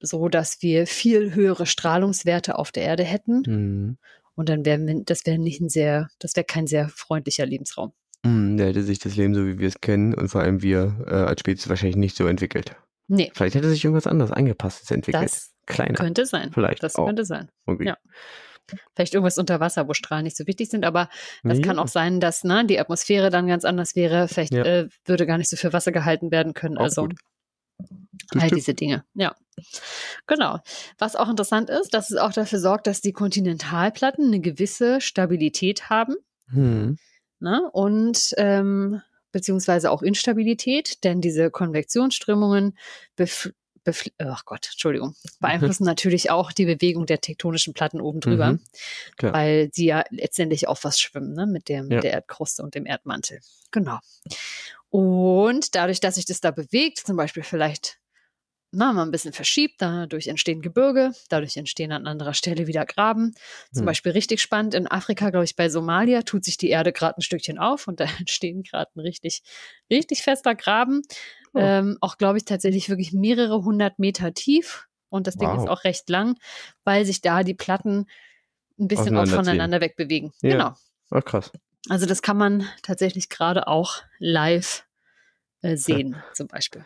[0.00, 3.44] so, dass wir viel höhere Strahlungswerte auf der Erde hätten.
[3.44, 3.98] Hm.
[4.34, 7.92] Und dann wären wir, das wäre nicht ein sehr, das wäre kein sehr freundlicher Lebensraum.
[8.24, 11.04] Hm, Da hätte sich das Leben, so wie wir es kennen, und vor allem wir
[11.06, 12.74] äh, als Spezies wahrscheinlich nicht so entwickelt.
[13.08, 15.24] Nee, Vielleicht hätte sich irgendwas anderes angepasstes entwickelt.
[15.24, 15.94] das Kleiner.
[15.94, 16.50] könnte sein.
[16.52, 17.06] Vielleicht Das auch.
[17.06, 17.50] könnte sein.
[17.66, 17.86] Okay.
[17.88, 17.98] Ja.
[18.94, 21.08] Vielleicht irgendwas unter Wasser, wo Strahlen nicht so wichtig sind, aber
[21.42, 21.64] das Ja.
[21.64, 24.28] kann auch sein, dass ne, die Atmosphäre dann ganz anders wäre.
[24.28, 24.64] Vielleicht Ja.
[24.64, 26.78] äh, würde gar nicht so viel Wasser gehalten werden können.
[26.78, 27.14] Auch also gut.
[28.38, 29.34] All diese Dinge, ja.
[30.26, 30.58] Genau.
[30.98, 35.90] Was auch interessant ist, dass es auch dafür sorgt, dass die Kontinentalplatten eine gewisse Stabilität
[35.90, 36.14] haben.
[36.48, 36.96] Hm.
[37.40, 37.68] Ne?
[37.72, 42.76] Und ähm, beziehungsweise auch Instabilität, denn diese Konvektionsströmungen
[44.18, 48.60] ach Gott, Entschuldigung, beeinflussen natürlich auch die Bewegung der tektonischen Platten oben drüber, mhm,
[49.20, 52.00] weil sie ja letztendlich auf was schwimmen, ne, mit, dem, ja.
[52.00, 53.40] der Erdkruste und dem Erdmantel.
[53.70, 53.98] Genau.
[54.90, 57.98] Und dadurch, dass sich das da bewegt, zum Beispiel vielleicht
[58.72, 63.34] na, mal ein bisschen verschiebt, dadurch entstehen Gebirge, dadurch entstehen an anderer Stelle wieder Graben.
[63.70, 63.86] Zum hm.
[63.86, 67.22] Beispiel richtig spannend, in Afrika, glaube ich, bei Somalia tut sich die Erde gerade ein
[67.22, 69.42] Stückchen auf und da entstehen gerade ein richtig,
[69.90, 71.02] richtig fester Graben.
[71.52, 71.58] Oh.
[71.60, 74.88] Ähm, auch, glaube ich, tatsächlich wirklich mehrere hundert Meter tief.
[75.10, 75.58] Und das Ding wow.
[75.58, 76.38] ist auch recht lang,
[76.84, 78.06] weil sich da die Platten
[78.80, 80.32] ein bisschen auch voneinander wegbewegen.
[80.40, 80.50] Ja.
[80.50, 80.74] Genau.
[81.10, 81.52] Ach, krass.
[81.90, 84.86] Also das kann man tatsächlich gerade auch live
[85.60, 86.24] äh, sehen, ja.
[86.32, 86.84] zum Beispiel.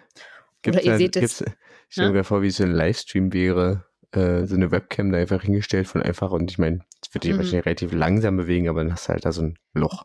[0.67, 1.41] Gibt's Oder ihr seht es.
[1.41, 5.43] Ich stelle mir vor, wie so ein Livestream wäre, äh, so eine Webcam da einfach
[5.43, 7.39] hingestellt von einfach, und ich meine, es wird sich mhm.
[7.39, 10.05] wahrscheinlich relativ langsam bewegen, aber dann hast du halt da so ein Loch.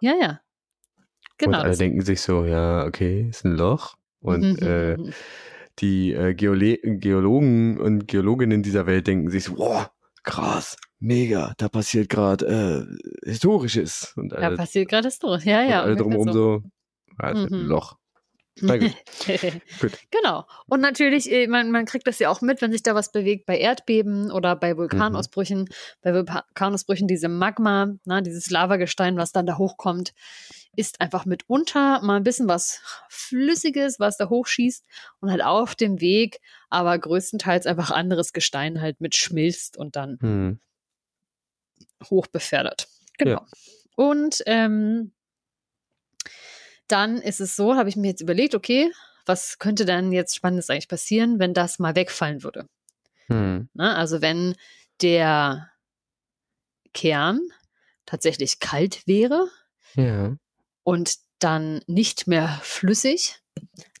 [0.00, 0.40] Ja, ja.
[1.38, 1.58] Genau.
[1.58, 3.96] Und alle denken sich so, ja, okay, ist ein Loch.
[4.20, 4.66] Und mhm.
[4.66, 4.96] äh,
[5.78, 9.90] die äh, Geole Geologen und Geologinnen dieser Welt denken sich so, wow,
[10.22, 12.46] krass, mega, da passiert gerade
[13.24, 14.12] äh, Historisches.
[14.16, 15.80] Und alle, da passiert gerade Historisches, ja, ja.
[15.80, 16.62] Und alle drumherum so, so
[17.18, 17.66] also, mhm.
[17.66, 17.96] Loch.
[18.60, 19.92] Gut.
[20.10, 20.46] Genau.
[20.66, 23.46] Und natürlich, äh, man, man kriegt das ja auch mit, wenn sich da was bewegt
[23.46, 25.60] bei Erdbeben oder bei Vulkanausbrüchen.
[25.60, 25.68] Mhm.
[26.02, 30.12] Bei Vulkanausbrüchen diese Magma, na, dieses Lavagestein, was dann da hochkommt,
[30.76, 34.84] ist einfach mitunter mal ein bisschen was Flüssiges, was da hochschießt
[35.20, 40.60] und halt auf dem Weg, aber größtenteils einfach anderes Gestein halt mitschmilzt und dann mhm.
[42.04, 42.88] hochbefördert.
[43.18, 43.30] Genau.
[43.32, 43.46] Ja.
[43.96, 45.12] Und ähm,
[46.92, 48.92] dann ist es so, habe ich mir jetzt überlegt, okay,
[49.24, 52.66] was könnte dann jetzt Spannendes eigentlich passieren, wenn das mal wegfallen würde?
[53.26, 53.68] Hm.
[53.74, 54.56] Na, also wenn
[55.00, 55.70] der
[56.92, 57.40] Kern
[58.04, 59.48] tatsächlich kalt wäre
[59.94, 60.36] ja.
[60.82, 63.40] und dann nicht mehr flüssig,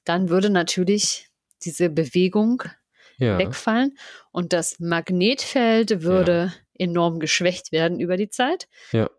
[0.04, 1.28] dann würde natürlich
[1.64, 2.62] diese Bewegung
[3.16, 3.38] ja.
[3.38, 3.96] wegfallen
[4.32, 6.86] und das Magnetfeld würde ja.
[6.86, 8.68] enorm geschwächt werden über die Zeit,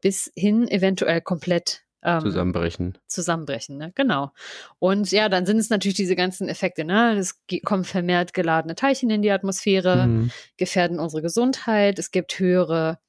[0.01, 2.97] bis hin eventuell komplett ähm, zusammenbrechen.
[3.07, 3.91] Zusammenbrechen, ne?
[3.95, 4.31] genau.
[4.79, 6.83] Und ja, dann sind es natürlich diese ganzen Effekte.
[6.85, 7.17] Ne?
[7.17, 10.31] Es kommen vermehrt geladene Teilchen in die Atmosphäre, mhm.
[10.57, 11.99] gefährden unsere Gesundheit.
[11.99, 12.99] Es gibt höhere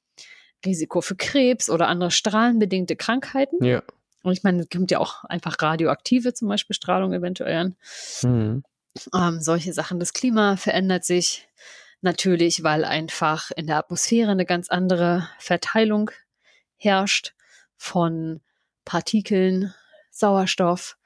[0.65, 3.63] Risiko für Krebs oder andere strahlenbedingte Krankheiten.
[3.63, 3.83] Ja.
[4.23, 7.75] Und ich meine, es kommt ja auch einfach radioaktive zum Beispiel Strahlung eventuell an.
[8.23, 8.63] Mhm.
[9.13, 9.99] Ähm, solche Sachen.
[9.99, 11.47] Das Klima verändert sich
[12.01, 16.11] natürlich, weil einfach in der Atmosphäre eine ganz andere Verteilung
[16.77, 17.33] herrscht
[17.77, 18.41] von
[18.85, 19.73] Partikeln,
[20.11, 20.97] Sauerstoff.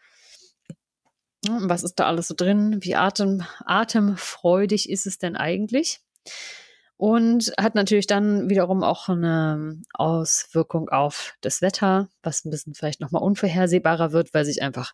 [1.47, 2.79] Was ist da alles so drin?
[2.83, 6.01] Wie atem, atemfreudig ist es denn eigentlich?
[6.97, 12.99] Und hat natürlich dann wiederum auch eine Auswirkung auf das Wetter, was ein bisschen vielleicht
[12.99, 14.93] nochmal unvorhersehbarer wird, weil sich einfach,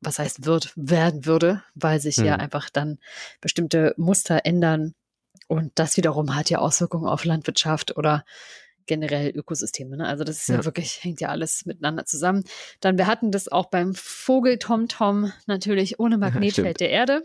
[0.00, 2.26] was heißt wird, werden würde, weil sich hm.
[2.26, 2.98] ja einfach dann
[3.40, 4.94] bestimmte Muster ändern.
[5.48, 8.24] Und das wiederum hat ja Auswirkungen auf Landwirtschaft oder
[8.86, 9.96] generell Ökosysteme.
[9.96, 10.06] Ne?
[10.06, 10.56] Also das ist ja.
[10.56, 10.64] ja.
[10.64, 12.44] wirklich, hängt ja alles miteinander zusammen.
[12.80, 14.86] Dann, wir hatten das auch beim Vogel Tom
[15.46, 17.24] natürlich ohne Magnetfeld der Erde.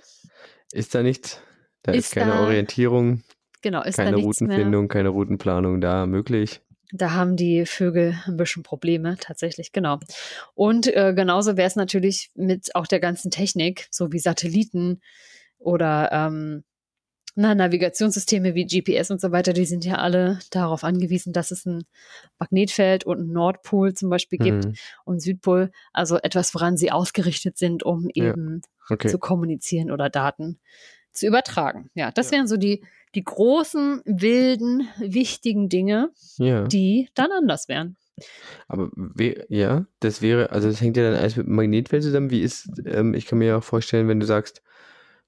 [0.72, 1.42] Ist da nichts?
[1.84, 3.24] Da ist, ist keine da, Orientierung.
[3.62, 4.90] Genau, ist keine da Routenfindung, mehr.
[4.90, 6.62] keine Routenplanung da möglich.
[6.94, 10.00] Da haben die Vögel ein bisschen Probleme, tatsächlich, genau.
[10.54, 15.02] Und äh, genauso wäre es natürlich mit auch der ganzen Technik, so wie Satelliten
[15.58, 16.64] oder ähm,
[17.36, 21.66] na, Navigationssysteme wie GPS und so weiter, die sind ja alle darauf angewiesen, dass es
[21.66, 21.84] ein
[22.40, 24.74] Magnetfeld und einen Nordpol zum Beispiel gibt mhm.
[25.06, 25.72] und Südpol.
[25.94, 28.96] Also etwas, woran sie ausgerichtet sind, um eben ja.
[28.96, 29.08] okay.
[29.08, 30.60] zu kommunizieren oder Daten
[31.12, 31.90] zu übertragen.
[31.94, 32.38] Ja, das ja.
[32.38, 32.84] wären so die,
[33.16, 36.68] die großen, wilden, wichtigen Dinge, ja.
[36.68, 37.98] die dann anders wären.
[38.68, 38.92] Aber
[39.50, 42.30] ja, das wäre, also das hängt ja dann alles mit dem Magnetfeld zusammen.
[42.30, 44.62] Wie ist, ähm, ich kann mir ja auch vorstellen, wenn du sagst,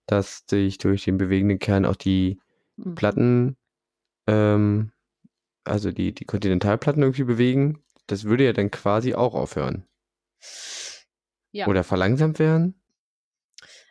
[0.06, 2.40] dass sich durch den bewegenden Kern auch die
[2.78, 2.96] mhm.
[2.96, 3.58] Platten,
[4.28, 4.92] ähm,
[5.64, 7.84] also die, die Kontinentalplatten irgendwie bewegen.
[8.08, 9.88] Das würde ja dann quasi auch aufhören.
[11.52, 11.68] Ja.
[11.68, 12.82] Oder verlangsamt werden?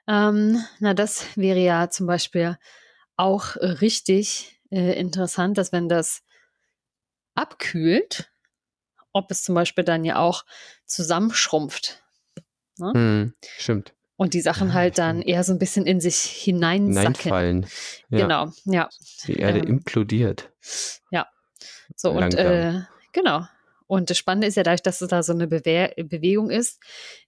[0.07, 2.59] Ähm, na, das wäre ja zum Beispiel
[3.17, 6.23] auch richtig äh, interessant, dass wenn das
[7.35, 8.33] abkühlt,
[9.13, 10.45] ob es zum Beispiel dann ja auch
[10.85, 12.03] zusammenschrumpft.
[12.79, 12.93] Ne?
[12.95, 17.67] Hm, stimmt und die Sachen halt dann eher so ein bisschen in sich hineinsacken.
[18.11, 18.19] Ja.
[18.19, 18.89] Genau, ja.
[19.27, 20.51] Die Erde ähm, implodiert.
[21.11, 21.27] Ja.
[21.97, 22.41] So Langsam.
[22.47, 22.81] und äh,
[23.13, 23.47] genau.
[23.89, 26.81] Und das Spannende ist ja dadurch, dass es da so eine Bewe Bewegung ist,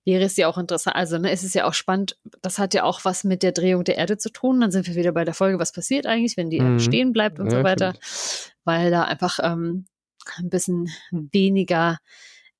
[0.06, 0.96] wäre es ja auch interessant.
[0.96, 2.16] Also, ne, es ist ja auch spannend.
[2.40, 4.62] Das hat ja auch was mit der Drehung der Erde zu tun.
[4.62, 6.78] Dann sind wir wieder bei der Folge, was passiert eigentlich, wenn die Erde Mhm.
[6.80, 7.94] stehen bleibt und Ja, so weiter.
[8.64, 9.84] Weil da einfach ähm,
[10.38, 11.98] ein bisschen weniger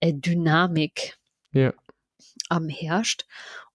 [0.00, 1.16] äh, Dynamik
[1.52, 1.72] Ja.
[2.50, 3.24] ähm, herrscht.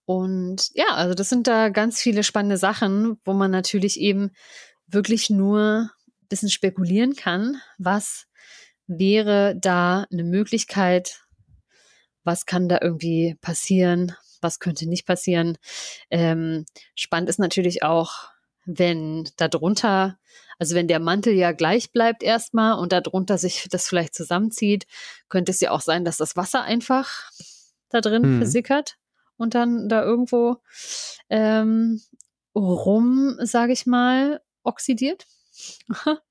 [0.10, 4.32] Und ja, also das sind da ganz viele spannende Sachen, wo man natürlich eben
[4.88, 5.92] wirklich nur
[6.24, 8.26] ein bisschen spekulieren kann, was
[8.88, 11.22] wäre da eine Möglichkeit,
[12.24, 15.60] was kann da irgendwie passieren, was könnte nicht passieren.
[16.10, 18.32] Ähm, spannend ist natürlich auch,
[18.66, 20.18] wenn darunter,
[20.58, 24.88] also wenn der Mantel ja gleich bleibt erstmal und darunter sich das vielleicht zusammenzieht,
[25.28, 27.30] könnte es ja auch sein, dass das Wasser einfach
[27.90, 28.38] da drin Mhm.
[28.40, 28.99] versickert
[29.40, 30.58] und dann da irgendwo
[31.30, 32.02] ähm,
[32.56, 35.26] rum, sage ich mal, oxidiert.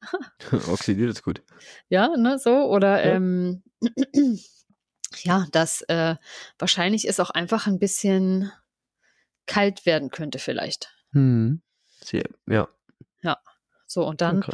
[0.71, 1.43] Oxidiert ist gut.
[1.89, 2.71] Ja, ne, so.
[2.71, 3.15] Oder Ja.
[3.17, 3.63] ähm,
[5.23, 6.17] ja, dass äh,
[6.59, 8.51] wahrscheinlich es auch einfach ein bisschen
[9.47, 10.95] kalt werden könnte, vielleicht.
[11.13, 11.61] Hm.
[12.03, 12.69] Sehr, ja.
[13.91, 14.45] So, und dann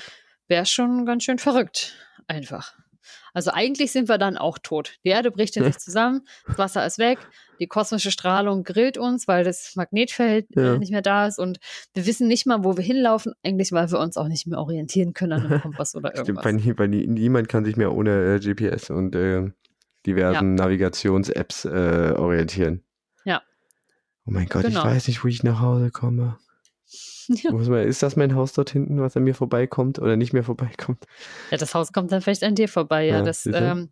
[0.47, 1.95] wäre es schon ganz schön verrückt.
[2.29, 2.79] Einfach.
[3.33, 4.99] Also eigentlich sind wir dann auch tot.
[5.05, 7.19] Die Erde bricht in sich zusammen, das Wasser ist weg,
[7.61, 10.75] die kosmische Strahlung grillt uns, weil das Magnetfeld Ja.
[10.75, 11.59] äh, nicht mehr da ist und
[11.95, 15.13] wir wissen nicht mal, wo wir hinlaufen, eigentlich, weil wir uns auch nicht mehr orientieren
[15.15, 16.45] können an einem Kompass oder Stimmt, irgendwas.
[16.45, 19.51] weil, nie- weil nie- niemand kann sich mehr ohne äh, GPS und äh,
[20.07, 22.83] diversen Navigations-Apps äh, orientieren.
[23.25, 23.43] Ja.
[24.27, 24.81] Oh mein Gott, Genau.
[24.81, 26.39] ich weiß nicht, wo ich nach Hause komme.
[27.29, 27.81] Ja.
[27.81, 31.05] Ist das mein Haus dort hinten, was an mir vorbeikommt oder nicht mehr vorbeikommt?
[31.51, 33.07] Ja, das Haus kommt dann vielleicht an dir vorbei.
[33.07, 33.91] Ja, Ja, das, ähm,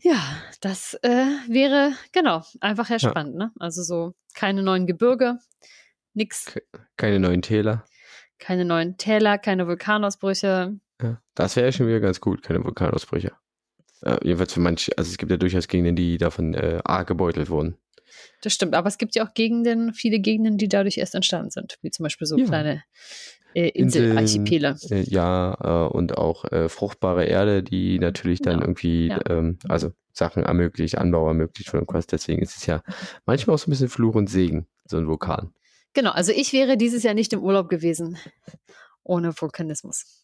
[0.00, 0.16] ja,
[0.60, 3.10] das äh, wäre genau einfach ja Ja.
[3.10, 3.36] spannend.
[3.36, 3.52] Ne?
[3.58, 5.38] Also so keine neuen Gebirge,
[6.14, 6.58] nix.
[6.96, 7.84] Keine neuen Täler.
[8.38, 10.76] keine neuen Täler, keine Vulkanausbrüche.
[11.00, 11.22] Ja.
[11.34, 13.32] Das wäre ja schon wieder ganz gut, keine Vulkanausbrüche.
[14.00, 17.50] Äh, jedenfalls für manche, also es gibt ja durchaus Gegenden, die davon äh, arg gebeutelt
[17.50, 17.76] wurden.
[18.42, 21.78] Das stimmt, aber es gibt ja auch Gegenden, viele Gegenden, die dadurch erst entstanden sind,
[21.82, 22.46] wie zum Beispiel so Ja.
[22.46, 22.82] kleine
[23.54, 24.76] äh, Inseln, Inselarchipele.
[24.90, 29.20] Äh, ja, äh, und auch äh, fruchtbare Erde, die natürlich dann Ja, irgendwie, ja.
[29.28, 32.06] ähm, also Sachen ermöglicht, Anbau ermöglicht von irgendwas.
[32.06, 32.82] Deswegen ist es ja
[33.26, 35.52] manchmal auch so ein bisschen Fluch und Segen, so ein Vulkan.
[35.94, 38.16] Genau, also ich wäre dieses Jahr nicht im Urlaub gewesen
[39.04, 40.21] ohne Vulkanismus.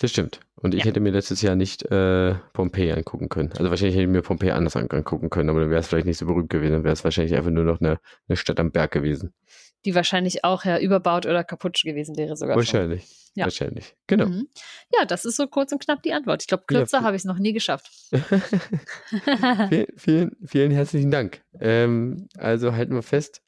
[0.00, 0.40] Das stimmt.
[0.56, 0.86] Und ich Ja.
[0.86, 3.52] hätte mir letztes Jahr nicht äh, Pompeji angucken können.
[3.52, 6.06] Also wahrscheinlich hätte ich mir Pompeji anders an- angucken können, aber dann wäre es vielleicht
[6.06, 6.72] nicht so berühmt gewesen.
[6.72, 9.34] Dann wäre es wahrscheinlich einfach nur noch eine, eine Stadt am Berg gewesen.
[9.84, 12.54] Die wahrscheinlich auch ja überbaut oder kaputt gewesen wäre sogar.
[12.54, 12.60] schon.
[12.80, 13.06] Wahrscheinlich.
[13.34, 13.44] Ja.
[13.44, 13.94] Wahrscheinlich.
[14.06, 14.26] Genau.
[14.26, 14.48] Mhm.
[14.98, 16.42] Ja, das ist so kurz und knapp die Antwort.
[16.42, 17.04] Ich glaube, kürzer Ja.
[17.04, 17.90] habe ich es noch nie geschafft.
[19.68, 21.42] vielen, vielen, vielen herzlichen Dank.
[21.60, 23.42] Ähm, also halten wir fest,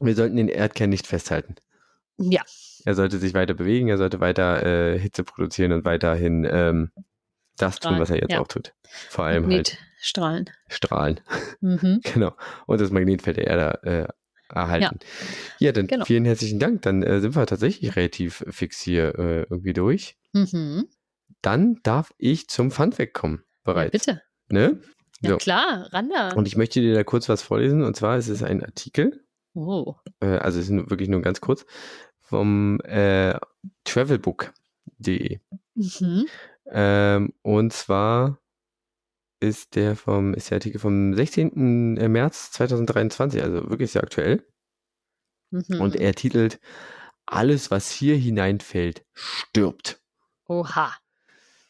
[0.00, 1.54] wir sollten den Erdkern nicht festhalten.
[2.18, 2.42] ja,
[2.86, 6.90] Er sollte sich weiter bewegen, er sollte weiter äh, Hitze produzieren und weiterhin ähm,
[7.56, 8.40] das tun, Strahlen, was er jetzt ja.
[8.40, 8.74] auch tut.
[9.10, 10.50] Vor allem halt Magnetstrahlen.
[10.68, 11.20] strahlen.
[11.60, 12.00] Mhm.
[12.14, 12.32] Genau.
[12.66, 15.00] Und das Magnetfeld der Erde äh, erhalten.
[15.58, 16.04] Ja, dann Genau.
[16.04, 16.82] vielen herzlichen Dank.
[16.82, 20.16] Dann äh, sind wir tatsächlich relativ fix hier äh, irgendwie durch.
[20.32, 20.86] Mhm.
[21.42, 23.42] Dann darf ich zum Funfact kommen.
[23.66, 23.92] Ja, Bereits.
[23.92, 24.22] bitte.
[24.48, 24.80] Ne?
[25.22, 25.36] Ja, So.
[25.38, 26.34] klar, Randa.
[26.34, 27.82] Und ich möchte dir da kurz was vorlesen.
[27.82, 29.94] Und zwar ist es ein Artikel, oh.
[30.20, 31.66] äh, also es ist wirklich nur ganz kurz,
[32.26, 33.38] vom äh,
[33.84, 35.40] travelbook.de.
[35.74, 36.26] Mhm.
[36.66, 38.38] Ähm, und zwar
[39.40, 41.94] ist der vom, ist der Artikel vom 16.
[42.10, 44.46] März 2023, also wirklich sehr aktuell.
[45.50, 45.80] Mhm.
[45.80, 46.58] Und er titelt
[47.26, 50.00] Alles, was hier hineinfällt, stirbt.
[50.46, 50.94] Oha.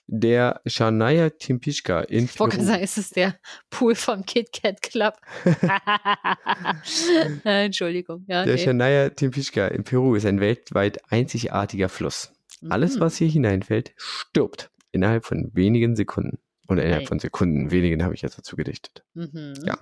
[0.08, 3.34] Der Shania Timpischka in Ich wollte sagen, ist es der
[3.70, 5.14] Pool vom Kit Kat Club?
[7.44, 8.24] Entschuldigung.
[8.28, 8.64] Ja, Der nee.
[8.64, 12.32] Shania Timpischka in Peru ist ein weltweit einzigartiger Fluss.
[12.68, 13.00] Alles, Mhm.
[13.00, 16.38] was hier hineinfällt, stirbt innerhalb von wenigen Sekunden.
[16.68, 17.06] Oder innerhalb Hey.
[17.08, 19.04] von Sekunden, wenigen habe ich jetzt dazu gedichtet.
[19.14, 19.54] Mhm.
[19.64, 19.78] Ja.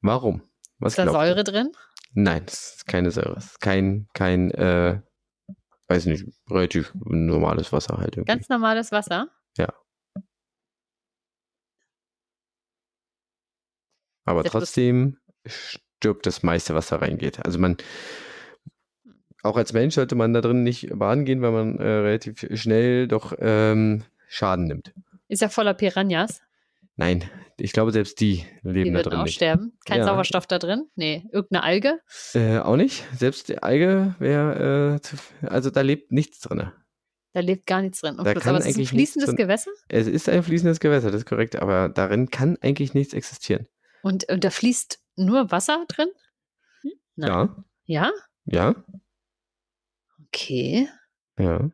[0.00, 0.42] Warum?
[0.78, 1.10] Was Ist da?
[1.10, 1.72] Säure drin?
[2.12, 3.34] Nein, das ist keine Säure.
[3.34, 5.00] Das ist kein, kein, äh,
[5.88, 8.32] weiß nicht, relativ normales Wasser halt irgendwie.
[8.32, 9.28] Ganz normales Wasser?
[14.24, 17.44] Aber Sehr trotzdem stirbt das meiste, was da reingeht.
[17.44, 17.76] Also man,
[19.42, 23.06] auch als Mensch sollte man da drin nicht baden gehen, weil man äh, relativ schnell
[23.06, 24.94] doch ähm, Schaden nimmt.
[25.28, 26.42] Ist ja voller Piranhas.
[26.96, 27.28] Nein,
[27.58, 29.34] ich glaube, selbst die Die leben da würden drin auch nicht.
[29.34, 29.76] sterben.
[29.84, 30.04] Kein Ja.
[30.04, 30.88] Sauerstoff da drin?
[30.94, 32.00] Nee, irgendeine Alge?
[32.34, 33.04] Äh, auch nicht.
[33.16, 36.70] Selbst die Alge wäre, äh, zu- also da lebt nichts drin.
[37.32, 38.16] Da lebt gar nichts drin.
[38.16, 41.22] Da kann Aber es ist ein fließendes drin- Gewässer Es ist ein fließendes Gewässer, das
[41.22, 43.66] ist korrekt, aber darin kann eigentlich nichts existieren.
[44.02, 46.08] und, und da fließt nur Wasser drin?
[47.16, 47.28] Nein.
[47.28, 48.12] Ja, Ja?
[48.44, 48.84] ja,
[50.26, 50.88] Okay.
[51.38, 51.70] ja.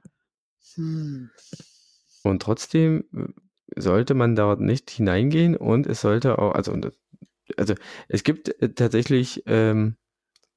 [0.75, 1.31] Hm.
[2.23, 3.05] Und trotzdem
[3.77, 6.77] sollte man dort nicht hineingehen und es sollte auch, also,
[7.57, 7.75] also
[8.09, 9.97] es gibt äh, tatsächlich ähm,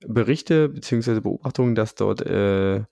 [0.06, 1.20] Berichte bzw.
[1.22, 2.84] Beobachtungen, dass dort äh,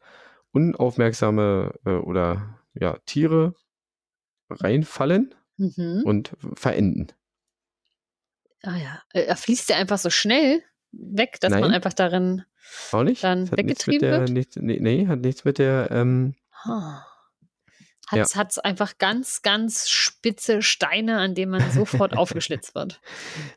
[0.52, 3.54] unaufmerksame äh, oder ja, Tiere
[4.50, 6.02] reinfallen Mhm.
[6.06, 7.08] und verenden.
[8.64, 9.02] Ah ja.
[9.14, 11.72] Äh, Er fließt ja einfach so schnell weg, dass man Nein.
[11.72, 12.44] einfach darin.
[12.92, 13.24] Auch nicht?
[13.24, 14.30] Dann Das hat weggetrieben der, wird?
[14.32, 17.04] nichts, nee, nee, hat nichts mit der, ähm, Ah.
[18.18, 18.26] Ja.
[18.36, 23.00] Hat es einfach ganz, ganz spitze Steine, an denen man sofort aufgeschlitzt wird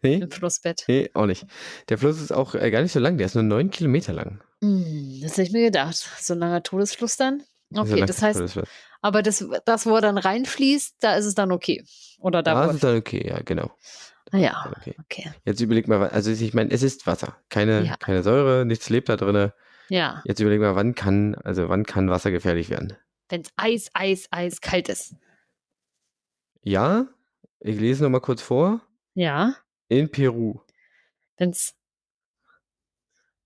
[0.02, 0.84] nee, im Flussbett.
[0.88, 1.44] nee, auch nicht.
[1.88, 4.40] Der Fluss ist auch äh, gar nicht so lang, der ist nur neun Kilometer lang.
[4.62, 5.94] Hm, das hätte ich mir gedacht.
[6.20, 7.42] So ein langer Todesfluss dann.
[7.70, 8.68] So Okay, lang das heißt, der Fluss.
[9.02, 11.84] aber das, das, wo er dann reinfließt, da ist es dann okay.
[12.18, 13.70] Oder da, Da ist es dann okay, ja, genau.
[14.32, 14.94] Ah ja, Okay.
[15.00, 15.32] okay.
[15.44, 17.96] Jetzt überleg mal, also ich meine, es ist Wasser, keine, Ja.
[17.96, 19.52] keine Säure, nichts lebt da drin.
[19.90, 22.96] Ja, Jetzt überleg mal, wann kann, also wann kann Wasser gefährlich werden?
[23.28, 25.14] Wenn es Eis, Eis, Eis kalt ist.
[26.62, 27.06] Ja,
[27.60, 28.80] ich lese noch mal kurz vor.
[29.14, 29.56] Ja,
[29.88, 30.60] In Peru.
[31.36, 31.74] wenn es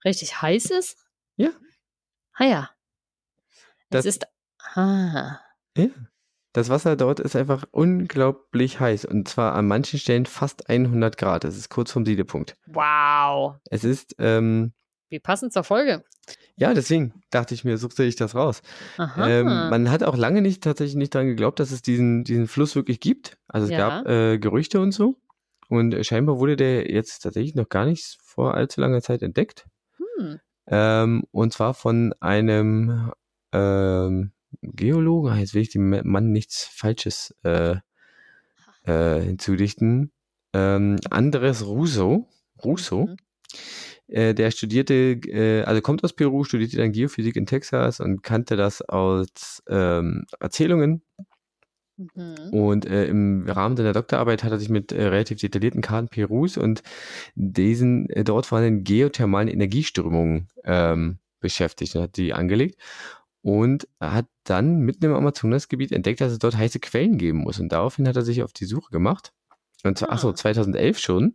[0.05, 0.99] richtig heiß ist.
[1.37, 1.51] Ja.
[2.35, 2.71] Ah ja.
[3.91, 4.27] Das- es ist.
[4.75, 5.41] Ah.
[5.77, 5.87] Ja.
[6.53, 11.45] Das Wasser dort ist einfach unglaublich heiß und zwar an manchen Stellen fast 100 Grad.
[11.45, 12.57] Es ist kurz vom Siedepunkt.
[12.67, 13.57] Wow.
[13.71, 14.73] Es ist, ähm,
[15.11, 16.05] Wie passend zur Folge.
[16.57, 18.63] ja, deswegen dachte ich mir, suchte ich das raus.
[19.17, 22.75] Ähm, man hat auch lange nicht tatsächlich nicht daran geglaubt, dass es diesen, diesen Fluss
[22.77, 23.39] wirklich gibt.
[23.49, 24.03] Also es Ja.
[24.03, 25.17] gab äh, Gerüchte und so.
[25.69, 29.67] Und scheinbar wurde der jetzt tatsächlich noch gar nicht vor allzu langer Zeit entdeckt.
[30.19, 30.41] hm.
[30.67, 33.13] Ähm, und zwar von einem
[33.53, 37.77] ähm, Geologen, ah, jetzt will ich dem Mann nichts Falsches äh,
[38.85, 40.13] äh, hinzudichten.
[40.53, 42.29] Ähm, Andres Russo,
[42.63, 43.17] Russo Mhm.
[44.09, 48.57] Äh, der studierte, äh, also kommt aus Peru, studierte dann Geophysik in Texas und kannte
[48.57, 51.03] das aus ähm, Erzählungen.
[51.97, 52.51] Mhm.
[52.53, 56.57] Und äh, im Rahmen seiner Doktorarbeit hat er sich mit äh, relativ detaillierten Karten Perus
[56.57, 56.83] und
[57.35, 62.81] diesen äh, dort vorhandenen geothermalen Energieströmungen ähm, beschäftigt und hat die angelegt.
[63.43, 67.61] Und hat dann mitten im Amazonasgebiet entdeckt, dass es dort heiße Quellen geben muss.
[67.61, 69.33] Und daraufhin hat er sich auf die Suche gemacht.
[69.85, 70.15] Und zwar, Ah.
[70.15, 71.35] achso, 2011 schon.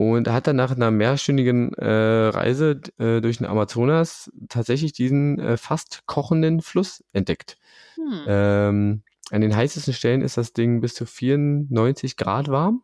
[0.00, 5.58] Und hat dann nach einer mehrstündigen äh, Reise äh, durch den Amazonas tatsächlich diesen äh,
[5.58, 7.58] fast kochenden Fluss entdeckt.
[7.96, 8.24] Hm.
[8.26, 12.82] Ähm, an den heißesten Stellen ist das Ding bis zu 94 Grad warm.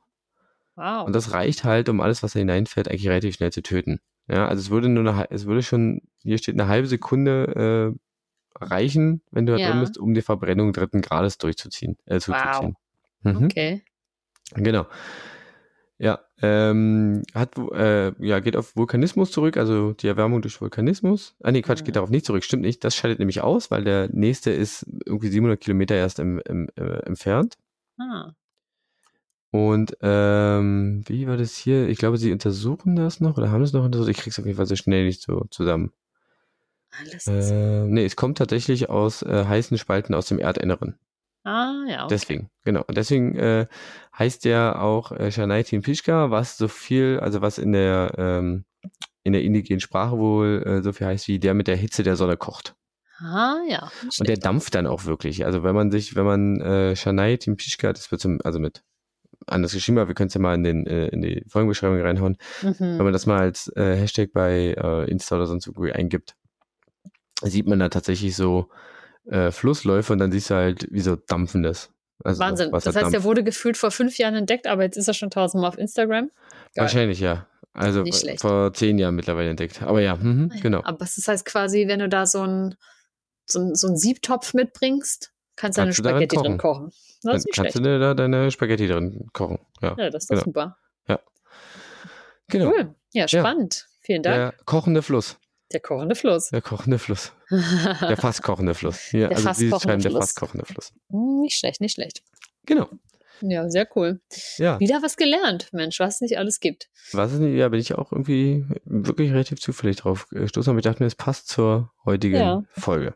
[0.74, 1.06] wow.
[1.06, 4.00] Und das reicht halt, um alles, was da hineinfällt, eigentlich relativ schnell zu töten.
[4.28, 8.62] Ja, also es würde nur eine, es würde schon, hier steht eine halbe Sekunde äh,
[8.62, 9.70] reichen, wenn du da Ja.
[9.70, 12.76] drin bist, um die Verbrennung dritten Grades durchzuziehen, äh, zuzuziehen.
[13.22, 13.46] Mhm.
[13.46, 13.82] okay.
[14.54, 14.84] Genau.
[15.98, 21.34] Ja, ähm, hat, äh, ja, geht auf Vulkanismus zurück, also die Erwärmung durch Vulkanismus.
[21.42, 21.84] Ah, nee, Quatsch, Mhm.
[21.86, 22.84] geht darauf nicht zurück, stimmt nicht.
[22.84, 26.98] Das scheidet nämlich aus, weil der nächste ist irgendwie 700 Kilometer erst im, im, äh,
[27.06, 27.54] entfernt.
[27.98, 28.32] Ah.
[29.52, 31.88] Und ähm, wie war das hier?
[31.88, 34.10] Ich glaube, sie untersuchen das noch oder haben es noch untersucht.
[34.10, 35.92] Ich krieg's auf jeden Fall so schnell nicht so zusammen.
[36.90, 37.26] Alles.
[37.26, 40.98] Äh, nee, es kommt tatsächlich aus äh, heißen Spalten aus dem Erdinneren.
[41.46, 42.04] Ah, ja.
[42.04, 42.14] Okay.
[42.14, 42.82] Deswegen, genau.
[42.86, 43.66] Und deswegen äh,
[44.18, 48.64] heißt der auch äh, Shanaitin Pishka, was so viel, also was in der ähm,
[49.24, 52.16] in der indigenen Sprache wohl äh, so viel heißt wie der mit der Hitze der
[52.16, 52.74] Sonne kocht.
[53.18, 53.90] Ah, ja.
[54.04, 55.46] Nicht Und der dampft dann auch wirklich.
[55.46, 58.82] Also wenn man sich, wenn man äh, Shanaitin Pishka, das wird zum, also mit
[59.46, 62.36] anders geschrieben, aber wir können es ja mal in, den, äh, in die Folgenbeschreibung reinhauen,
[62.62, 62.98] wenn Mhm.
[62.98, 66.34] man das mal als äh, Hashtag bei äh, Insta oder sonst irgendwie eingibt,
[67.42, 68.68] sieht man da tatsächlich so
[69.26, 71.90] äh, Flussläufe und dann siehst du halt, wie so dampfendes.
[72.24, 72.70] Also Wahnsinn.
[72.72, 75.68] Das heißt, der wurde gefühlt vor fünf Jahren entdeckt, aber jetzt ist er schon tausendmal
[75.68, 76.26] auf Instagram.
[76.26, 76.30] Geil.
[76.74, 77.46] Wahrscheinlich, ja.
[77.72, 78.04] Also
[78.38, 79.82] vor zehn Jahren mittlerweile entdeckt.
[79.82, 80.60] Aber ja, mhm, ja.
[80.62, 80.80] genau.
[80.84, 82.74] Aber das heißt quasi, wenn du da so ein
[83.44, 86.86] so ein, so ein Siebtopf mitbringst, kannst du deine Kannst du darin Spaghetti drin kochen.
[86.86, 87.74] Das Dann kannst schlecht.
[87.76, 89.58] du dir da deine Spaghetti drin kochen.
[89.80, 90.44] Ja, Ja, das ist doch genau.
[90.44, 90.76] super.
[92.48, 92.70] genau.
[92.70, 92.94] Cool.
[93.12, 93.86] Ja, spannend.
[94.02, 94.36] Vielen Dank.
[94.36, 95.38] Der kochende Fluss.
[95.72, 96.48] Der kochende Fluss.
[96.50, 97.32] Der kochende Fluss.
[97.50, 98.98] Der fast kochende Fluss.
[99.10, 100.20] Hier, Der also fast sie kochende schreiben der Fluss.
[100.24, 100.92] fast kochende Fluss.
[101.10, 102.22] Hm, nicht schlecht, nicht schlecht.
[102.66, 102.88] Genau.
[103.42, 104.20] Ja, sehr cool.
[104.56, 104.80] Ja.
[104.80, 106.88] Wieder was gelernt, Mensch, was es nicht alles gibt.
[107.12, 111.02] Was nicht, ja, bin ich auch irgendwie wirklich relativ zufällig drauf gestoßen, aber ich dachte
[111.02, 112.62] mir, es passt zur heutigen Ja.
[112.78, 113.14] Folge.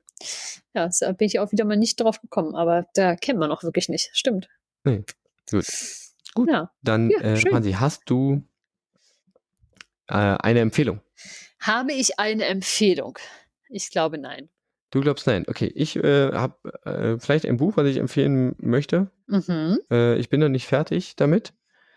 [0.74, 3.62] Ja, da bin ich auch wieder mal nicht drauf gekommen, aber da kennt man auch
[3.62, 4.10] wirklich nicht.
[4.12, 4.48] Stimmt.
[4.84, 5.04] Nee.
[5.50, 5.64] Gut.
[6.34, 6.48] Gut.
[6.50, 6.70] Ja.
[6.82, 7.40] Dann, Ja, äh.
[7.52, 8.42] Hansi, hast du
[10.08, 11.00] äh, eine Empfehlung?
[11.60, 13.18] Habe ich eine Empfehlung?
[13.68, 14.48] Ich glaube nein.
[14.90, 15.44] Du glaubst nein.
[15.46, 19.10] Okay, ich äh, habe äh, vielleicht ein Buch, was ich empfehlen möchte.
[19.28, 19.78] Mhm.
[19.90, 21.52] Äh, ich bin noch nicht fertig damit,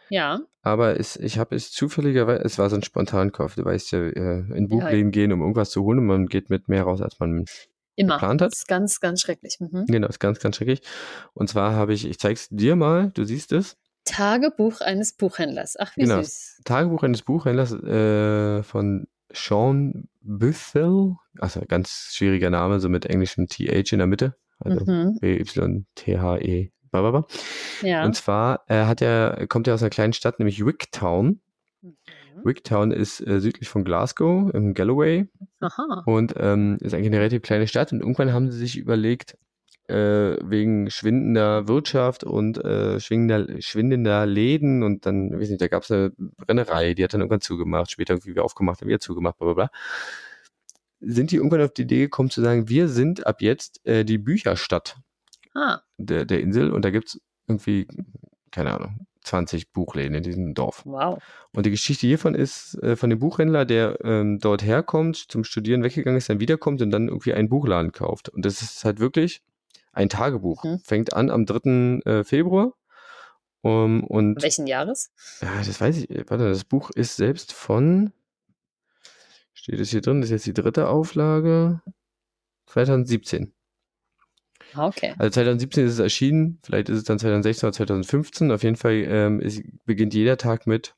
[0.09, 0.41] Ja.
[0.61, 3.55] aber es, ich habe es zufälligerweise, es war so ein Spontankauf.
[3.55, 6.51] Du weißt ja, äh, in Ja, Buchläden gehen, um irgendwas zu holen und man geht
[6.51, 7.45] mit mehr raus, als man
[7.95, 8.16] Immer.
[8.16, 8.51] geplant hat.
[8.51, 9.57] Das ist ganz, ganz schrecklich.
[9.59, 9.86] Mhm.
[9.88, 10.82] Genau, ist ganz, ganz schrecklich.
[11.34, 13.76] Und zwar habe ich, ich zeig's dir mal, du siehst es.
[14.05, 15.78] Tagebuch eines Buchhändlers.
[15.80, 16.22] Ach, wie Genau.
[16.22, 16.61] süß.
[16.66, 21.15] Tagebuch eines Buchhändlers äh, von Sean Bithell.
[21.39, 24.36] Also ganz schwieriger Name, so mit englischem TH in der Mitte.
[24.59, 25.17] Also Mhm.
[25.19, 26.71] B-Y-T-H-E.
[27.81, 28.05] Ja.
[28.05, 31.41] Und zwar äh, hat er, kommt er aus einer kleinen Stadt, nämlich Wicktown.
[31.81, 31.95] Mhm.
[32.43, 35.27] Wicktown ist äh, südlich von Glasgow im Galloway
[35.59, 36.03] Aha.
[36.05, 37.91] und ähm, ist eigentlich eine relativ kleine Stadt.
[37.91, 39.38] Und irgendwann haben sie sich überlegt,
[39.88, 45.84] äh, wegen schwindender Wirtschaft und äh, schwindender, schwindender Läden und dann, weiß nicht, da gab
[45.84, 49.38] es eine Brennerei, die hat dann irgendwann zugemacht, später irgendwie wieder aufgemacht, dann wieder zugemacht,
[49.38, 49.71] bla bla bla.
[50.99, 54.17] Sind die irgendwann auf die Idee gekommen zu sagen, wir sind ab jetzt äh, die
[54.17, 54.97] Bücherstadt
[55.55, 55.81] Ah.
[55.97, 57.88] der, der Insel und da gibt's irgendwie,
[58.51, 60.84] keine Ahnung, 20 Buchläden in diesem Dorf.
[60.86, 61.21] Wow.
[61.53, 65.84] Und die Geschichte hiervon ist äh, von dem Buchhändler, der ähm, dort herkommt, zum Studieren
[65.84, 68.29] weggegangen ist, dann wiederkommt und dann irgendwie einen Buchladen kauft.
[68.29, 69.41] Und das ist halt wirklich
[69.93, 70.63] ein Tagebuch.
[70.63, 70.79] Mhm.
[70.79, 71.99] Fängt an am 3.
[72.05, 72.73] Äh, Februar.
[73.61, 75.11] Um, und Welchen Jahres?
[75.41, 78.11] ja, das weiß ich, äh, warte, das Buch ist selbst von,
[79.53, 81.81] steht es hier drin, das ist jetzt die dritte Auflage,
[82.65, 83.53] 2017.
[84.73, 85.13] Ah, okay.
[85.17, 88.51] Also 2017 ist es erschienen, vielleicht ist es dann 2016 oder 2015.
[88.51, 90.95] Auf jeden Fall ähm, ist, beginnt jeder Tag mit,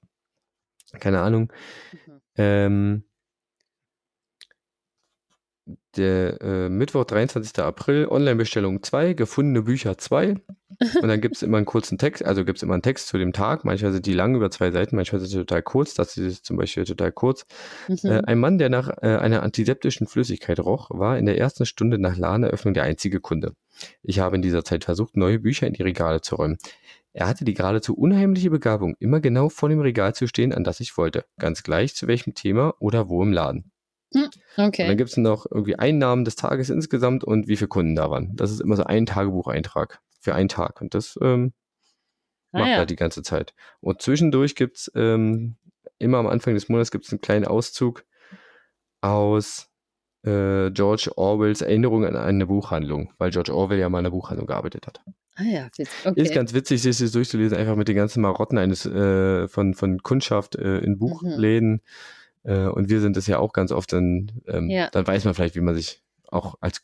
[0.99, 1.51] keine Ahnung,
[1.91, 2.21] Mhm.
[2.37, 3.03] ähm,
[5.97, 7.59] der äh, Mittwoch, 23.
[7.63, 10.35] April, Online-Bestellung 2, gefundene Bücher 2.
[11.01, 13.17] Und dann gibt es immer einen kurzen Text, also gibt es immer einen Text zu
[13.17, 13.63] dem Tag.
[13.65, 15.93] Manchmal sind die lang über zwei Seiten, manchmal sind sie total kurz.
[15.93, 17.45] Das ist zum Beispiel total kurz.
[17.87, 17.97] Mhm.
[18.03, 21.97] Äh, ein Mann, der nach äh, einer antiseptischen Flüssigkeit roch, war in der ersten Stunde
[21.97, 23.53] nach Ladeneröffnung der einzige Kunde.
[24.03, 26.57] Ich habe in dieser Zeit versucht, neue Bücher in die Regale zu räumen.
[27.13, 30.81] Er hatte die geradezu unheimliche Begabung, immer genau vor dem Regal zu stehen, an das
[30.81, 31.23] ich wollte.
[31.39, 33.71] Ganz gleich zu welchem Thema oder wo im Laden.
[34.13, 34.95] Und dann okay.
[34.95, 38.35] gibt es noch irgendwie Einnahmen des Tages insgesamt und wie viele Kunden da waren.
[38.35, 40.81] Das ist immer so ein Tagebucheintrag für einen Tag.
[40.81, 41.53] Und das ähm,
[42.55, 42.77] Ah, macht ja.
[42.77, 43.53] er die ganze Zeit.
[43.81, 45.57] Und zwischendurch gibt's ähm,
[45.99, 48.05] immer am Anfang des Monats gibt's einen kleinen Auszug
[49.01, 49.69] aus
[50.23, 54.47] äh, George Orwells Erinnerung an eine Buchhandlung, weil George Orwell ja mal in einer Buchhandlung
[54.47, 55.01] gearbeitet hat.
[55.35, 55.85] Ah ja, okay.
[56.15, 60.01] Ist ganz witzig, sich das durchzulesen, einfach mit den ganzen Marotten eines äh, von, von
[60.01, 61.81] Kundschaft äh, in Buchläden.
[62.45, 64.89] Äh, und wir sind das ja auch ganz oft, dann, ähm, Ja.
[64.91, 66.81] dann weiß man vielleicht, wie man sich auch als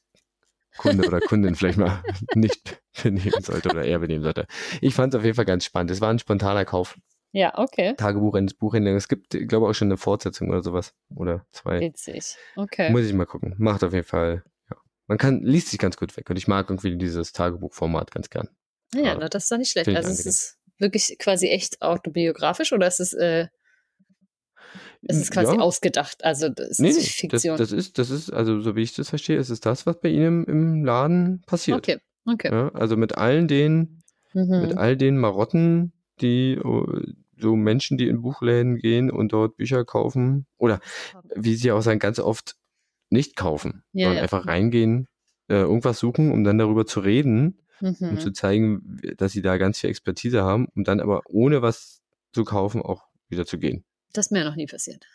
[0.77, 2.01] Kunde oder Kundin vielleicht mal
[2.35, 4.47] nicht benehmen sollte oder eher benehmen sollte.
[4.81, 5.91] Ich fand es auf jeden Fall ganz spannend.
[5.91, 6.97] Es war ein spontaner Kauf.
[7.33, 7.93] ja, okay.
[7.95, 8.95] Tagebuch eines Buchhändlers.
[9.03, 10.93] Es gibt, ich glaube, auch schon eine Fortsetzung oder sowas.
[11.15, 11.79] Oder zwei.
[11.79, 12.35] Witzig.
[12.55, 12.89] Okay.
[12.89, 13.53] Muss ich mal gucken.
[13.57, 14.77] Macht auf jeden Fall, ja.
[15.07, 16.29] Man kann, liest sich ganz gut weg.
[16.29, 18.47] Und ich mag irgendwie dieses Tagebuchformat ganz gern.
[18.95, 19.87] Ja, na, das ist doch nicht schlecht.
[19.87, 23.47] Ich Also es ist wirklich quasi echt autobiografisch oder ist es, äh,
[25.03, 25.59] ist es quasi Ja.
[25.59, 26.23] ausgedacht?
[26.23, 27.57] Also das ist Nee, nee, Fiktion.
[27.57, 29.99] Das, das ist, das ist, also so wie ich das verstehe, ist es das, was
[29.99, 31.79] bei Ihnen im, Laden passiert.
[31.79, 32.49] okay, okay.
[32.51, 34.01] Ja, also mit allen den,
[34.33, 34.61] Mhm.
[34.61, 35.91] mit all den Marotten,
[36.21, 40.79] die äh, so Menschen, die in Buchläden gehen und dort Bücher kaufen, oder
[41.35, 42.55] wie sie auch sagen, ganz oft
[43.09, 45.07] nicht kaufen, Ja, sondern einfach reingehen,
[45.49, 48.19] äh, irgendwas suchen, um dann darüber zu reden, um Mhm.
[48.19, 52.01] zu zeigen, dass sie da ganz viel Expertise haben, um dann aber ohne was
[52.33, 53.83] zu kaufen auch wieder zu gehen.
[54.13, 55.05] Das ist mir noch nie passiert.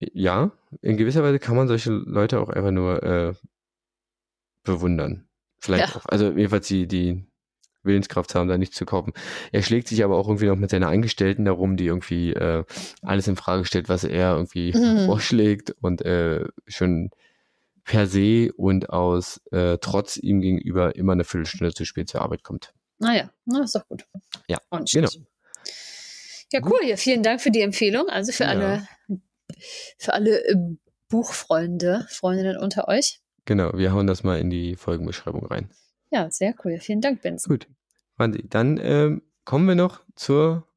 [0.00, 0.52] Ja,
[0.82, 3.34] in gewisser Weise kann man solche Leute auch einfach nur äh,
[4.64, 5.28] bewundern.
[5.58, 5.96] Vielleicht Ja.
[6.00, 6.06] auch.
[6.06, 7.24] Also jedenfalls die, die
[7.82, 9.12] Willenskraft haben, da nichts zu kaufen.
[9.52, 12.64] Er schlägt sich aber auch irgendwie noch mit seiner Angestellten darum, die irgendwie äh,
[13.02, 15.06] alles in Frage stellt, was er irgendwie Mhm.
[15.06, 17.10] vorschlägt und äh, schon
[17.84, 22.42] per se und aus äh, Trotz ihm gegenüber immer eine Viertelstunde zu spät zur Arbeit
[22.42, 22.72] kommt.
[22.98, 24.06] Naja, na, ist doch gut.
[24.48, 25.10] Ja, nicht genau.
[26.54, 26.80] Ja, cool.
[26.84, 28.08] Ja, vielen Dank für die Empfehlung.
[28.08, 28.50] Also für Ja.
[28.50, 28.88] alle,
[29.98, 30.54] für alle äh,
[31.08, 33.20] Buchfreunde, Freundinnen unter euch.
[33.44, 35.70] Genau, wir hauen das mal in die Folgenbeschreibung rein.
[36.10, 36.78] Ja, sehr cool.
[36.78, 37.50] Vielen Dank, Benson.
[37.50, 37.66] Gut.
[38.16, 40.68] Dann ähm, kommen wir noch zur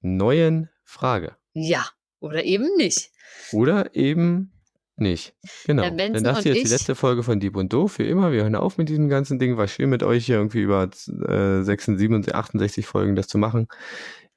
[0.00, 1.36] neuen Frage.
[1.52, 1.86] Ja,
[2.18, 3.10] oder eben nicht.
[3.52, 4.52] Oder eben
[4.96, 5.34] nicht.
[5.66, 5.84] Genau.
[5.84, 7.92] Ja, Benson Denn das hier ist die letzte Folge von Dieb und Doof.
[7.92, 8.32] Für immer.
[8.32, 9.56] Wir hören auf mit diesem ganzen Ding.
[9.56, 13.68] War schön mit euch hier irgendwie über äh, 66, 68 Folgen das zu machen.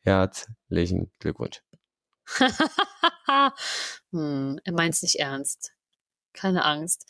[0.06, 1.64] Herzlichen Glückwunsch.
[4.12, 5.72] hm, er meint es nicht ernst.
[6.32, 7.08] Keine Angst.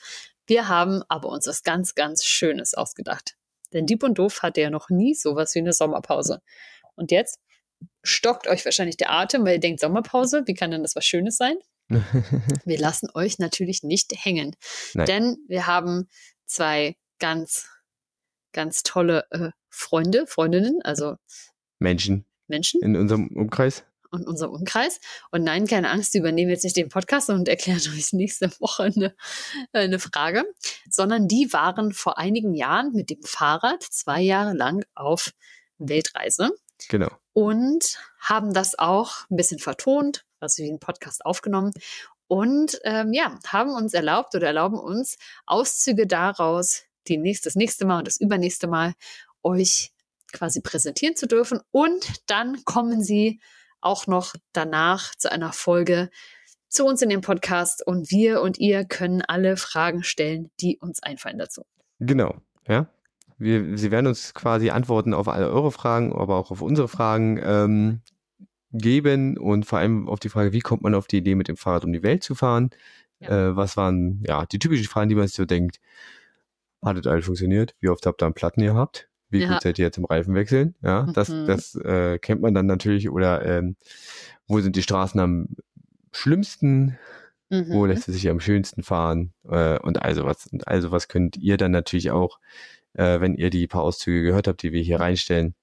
[0.48, 3.36] Wir haben aber uns was ganz, ganz Schönes ausgedacht.
[3.74, 6.42] Denn Dieb und Doof hatte ja noch nie sowas wie eine Sommerpause.
[6.96, 7.40] Und jetzt
[8.02, 11.36] stockt euch wahrscheinlich der Atem, weil ihr denkt, Sommerpause, wie kann denn das was Schönes
[11.36, 11.58] sein?
[12.66, 14.56] Wir lassen euch natürlich nicht hängen.
[14.94, 15.06] Nein.
[15.06, 16.08] Denn wir haben
[16.46, 17.68] zwei ganz,
[18.54, 21.18] ganz tolle äh, Freunde, Freundinnen, also
[21.78, 22.82] Menschen Menschen.
[22.82, 23.84] in unserem Umkreis.
[24.12, 25.00] und unserem Umkreis.
[25.32, 28.84] Und nein, keine Angst, wir übernehmen jetzt nicht den Podcast und erklären euch nächste Woche
[28.84, 29.16] eine,
[29.74, 30.46] eine Frage,
[30.90, 35.32] sondern die waren vor einigen Jahren mit dem Fahrrad zwei Jahre lang auf
[35.78, 36.52] Weltreise.
[36.90, 37.10] Genau.
[37.34, 41.74] Und haben das auch ein bisschen vertont, also wie ein Podcast aufgenommen.
[42.28, 47.86] Und ähm, ja, haben uns erlaubt oder erlauben uns Auszüge daraus, die nächste, das nächste
[47.86, 48.94] Mal und das übernächste Mal
[49.44, 49.92] euch
[50.36, 51.60] quasi präsentieren zu dürfen.
[51.72, 53.40] Und dann kommen sie
[53.82, 56.10] auch noch danach zu einer Folge
[56.70, 61.02] zu uns in den Podcast und wir und ihr können alle Fragen stellen, die uns
[61.02, 61.64] einfallen dazu.
[62.00, 62.36] Genau,
[62.68, 62.88] ja.
[63.38, 67.40] Wir, sie werden uns quasi Antworten auf alle eure Fragen, aber auch auf unsere Fragen
[67.44, 68.02] ähm,
[68.72, 71.58] geben und vor allem auf die Frage, wie kommt man auf die Idee, mit dem
[71.58, 72.70] Fahrrad um die Welt zu fahren?
[73.20, 73.50] Ja.
[73.50, 75.80] Äh, was waren ja die typischen Fragen, die man sich so denkt?
[76.84, 77.76] Hat das alles funktioniert?
[77.80, 79.10] Wie oft habt ihr Platten gehabt?
[79.36, 79.54] Wie ja.
[79.54, 80.76] gut seid ihr jetzt im Reifenwechseln?
[80.82, 81.14] Ja, mhm.
[81.14, 83.10] das, das äh, kennt man dann natürlich.
[83.10, 83.76] Oder ähm,
[84.48, 85.50] wo sind die Straßen am
[86.12, 86.98] schlimmsten?
[87.50, 87.70] Mhm.
[87.70, 89.34] Wo lässt es sich am schönsten fahren?
[89.48, 90.48] Äh, und also was.
[90.48, 92.40] Und also was könnt ihr dann natürlich auch,
[92.94, 95.56] äh, wenn ihr die paar Auszüge gehört habt, die wir hier reinstellen,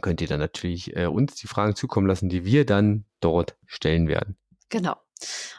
[0.00, 4.08] könnt ihr dann natürlich äh, uns die Fragen zukommen lassen, die wir dann dort stellen
[4.08, 4.36] werden.
[4.68, 4.96] Genau.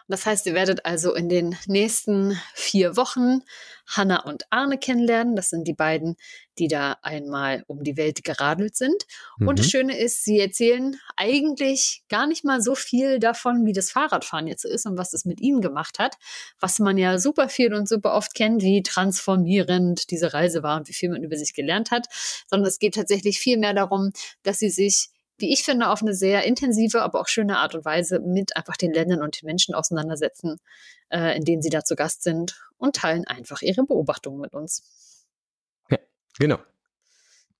[0.08, 3.42] Das heißt, ihr werdet also in den nächsten vier Wochen
[3.88, 5.36] Hanna und Arne kennenlernen.
[5.36, 6.16] Das sind die beiden,
[6.58, 9.06] die da einmal um die Welt geradelt sind.
[9.38, 9.48] Mhm.
[9.48, 9.72] Und das mhm.
[9.72, 14.66] Schöne ist, sie erzählen eigentlich gar nicht mal so viel davon, wie das Fahrradfahren jetzt
[14.66, 16.18] ist und was es mit ihnen gemacht hat,
[16.60, 20.88] was man ja super viel und super oft kennt, wie transformierend diese Reise war und
[20.88, 22.08] wie viel man über sich gelernt hat,
[22.48, 24.12] sondern es geht tatsächlich viel mehr darum,
[24.44, 27.86] dass sie sich wie ich finde, auf eine sehr intensive, aber auch schöne Art und
[27.86, 30.60] Weise mit einfach den Ländern und den Menschen auseinandersetzen,
[31.10, 35.26] äh, in denen sie da zu Gast sind und teilen einfach ihre Beobachtungen mit uns.
[35.90, 35.98] Ja,
[36.40, 36.60] genau.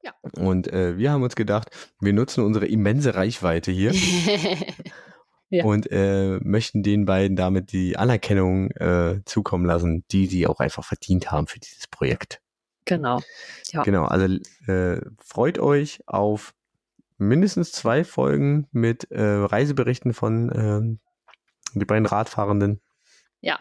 [0.04, 0.14] Ja.
[0.40, 1.70] Und äh, wir haben uns gedacht,
[2.00, 3.92] wir nutzen unsere immense Reichweite hier
[5.50, 5.66] ja.
[5.66, 10.86] und äh, möchten den beiden damit die Anerkennung äh, zukommen lassen, die sie auch einfach
[10.86, 12.40] verdient haben für dieses Projekt.
[12.86, 13.20] Genau.
[13.72, 13.82] Ja.
[13.82, 16.54] Genau, also äh, freut euch auf
[17.18, 21.00] mindestens zwei Folgen mit äh, Reiseberichten von ähm,
[21.74, 22.82] die beiden Radfahrenden.
[23.42, 23.60] Ja.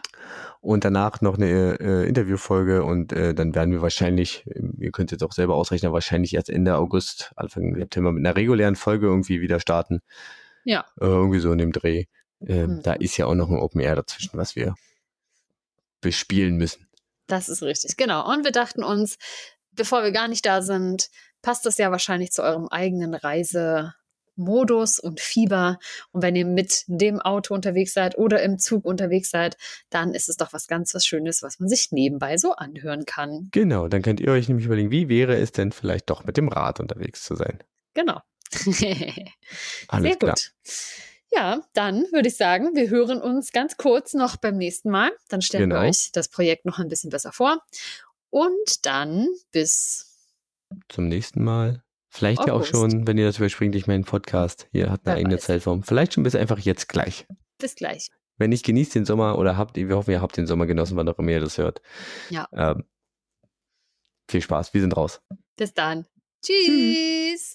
[0.61, 4.45] Und danach noch eine äh, Interviewfolge und äh, dann werden wir wahrscheinlich,
[4.79, 8.75] ihr könnt jetzt auch selber ausrechnen, wahrscheinlich erst Ende August, Anfang September mit einer regulären
[8.75, 10.01] Folge irgendwie wieder starten.
[10.63, 10.85] Ja.
[10.99, 12.05] Äh, irgendwie so in dem Dreh.
[12.41, 12.81] Äh, mhm.
[12.81, 14.73] Da ist ja auch noch ein Open Air dazwischen, was wir
[16.01, 16.87] bespielen müssen.
[17.27, 18.31] Das ist richtig, genau.
[18.31, 19.17] Und wir dachten uns,
[19.71, 21.09] bevor wir gar nicht da sind,
[21.45, 25.77] passt das ja wahrscheinlich zu eurem eigenen Reisemodus und Fieber.
[26.11, 29.55] Und wenn ihr mit dem Auto unterwegs seid oder im Zug unterwegs seid,
[29.91, 33.49] dann ist es doch was ganz was Schönes, was man sich nebenbei so anhören kann.
[33.51, 36.47] Genau, dann könnt ihr euch nämlich überlegen, wie wäre es denn vielleicht doch mit dem
[36.47, 37.59] Rad unterwegs zu sein?
[37.93, 38.21] Genau.
[39.87, 40.33] Alles Sehr klar.
[40.33, 40.51] gut.
[41.31, 45.11] Ja, dann würde ich sagen, wir hören uns ganz kurz noch beim nächsten Mal.
[45.29, 45.81] Dann stellen genau.
[45.81, 47.61] wir euch das Projekt noch ein bisschen besser vor.
[48.31, 50.04] Und dann bis
[50.89, 51.83] zum nächsten Mal.
[52.09, 52.47] Vielleicht August.
[52.47, 55.35] ja auch schon, wenn ihr das überspringt, ich meinen Podcast hier hat eine Wer eigene
[55.35, 55.43] weiß.
[55.43, 55.83] Zeitform.
[55.83, 57.27] Vielleicht schon bis einfach jetzt gleich.
[57.57, 58.09] Bis gleich.
[58.37, 61.07] Wenn nicht, genießt den Sommer oder habt, wir hoffen, ihr habt den Sommer genossen, wann
[61.09, 61.81] auch immer ihr das hört.
[62.29, 62.47] Ja.
[62.53, 62.83] Ähm,
[64.29, 65.21] viel Spaß, wir sind raus.
[65.55, 66.05] Bis dann.
[66.41, 66.65] Tschüss.
[66.65, 67.54] Tschüss.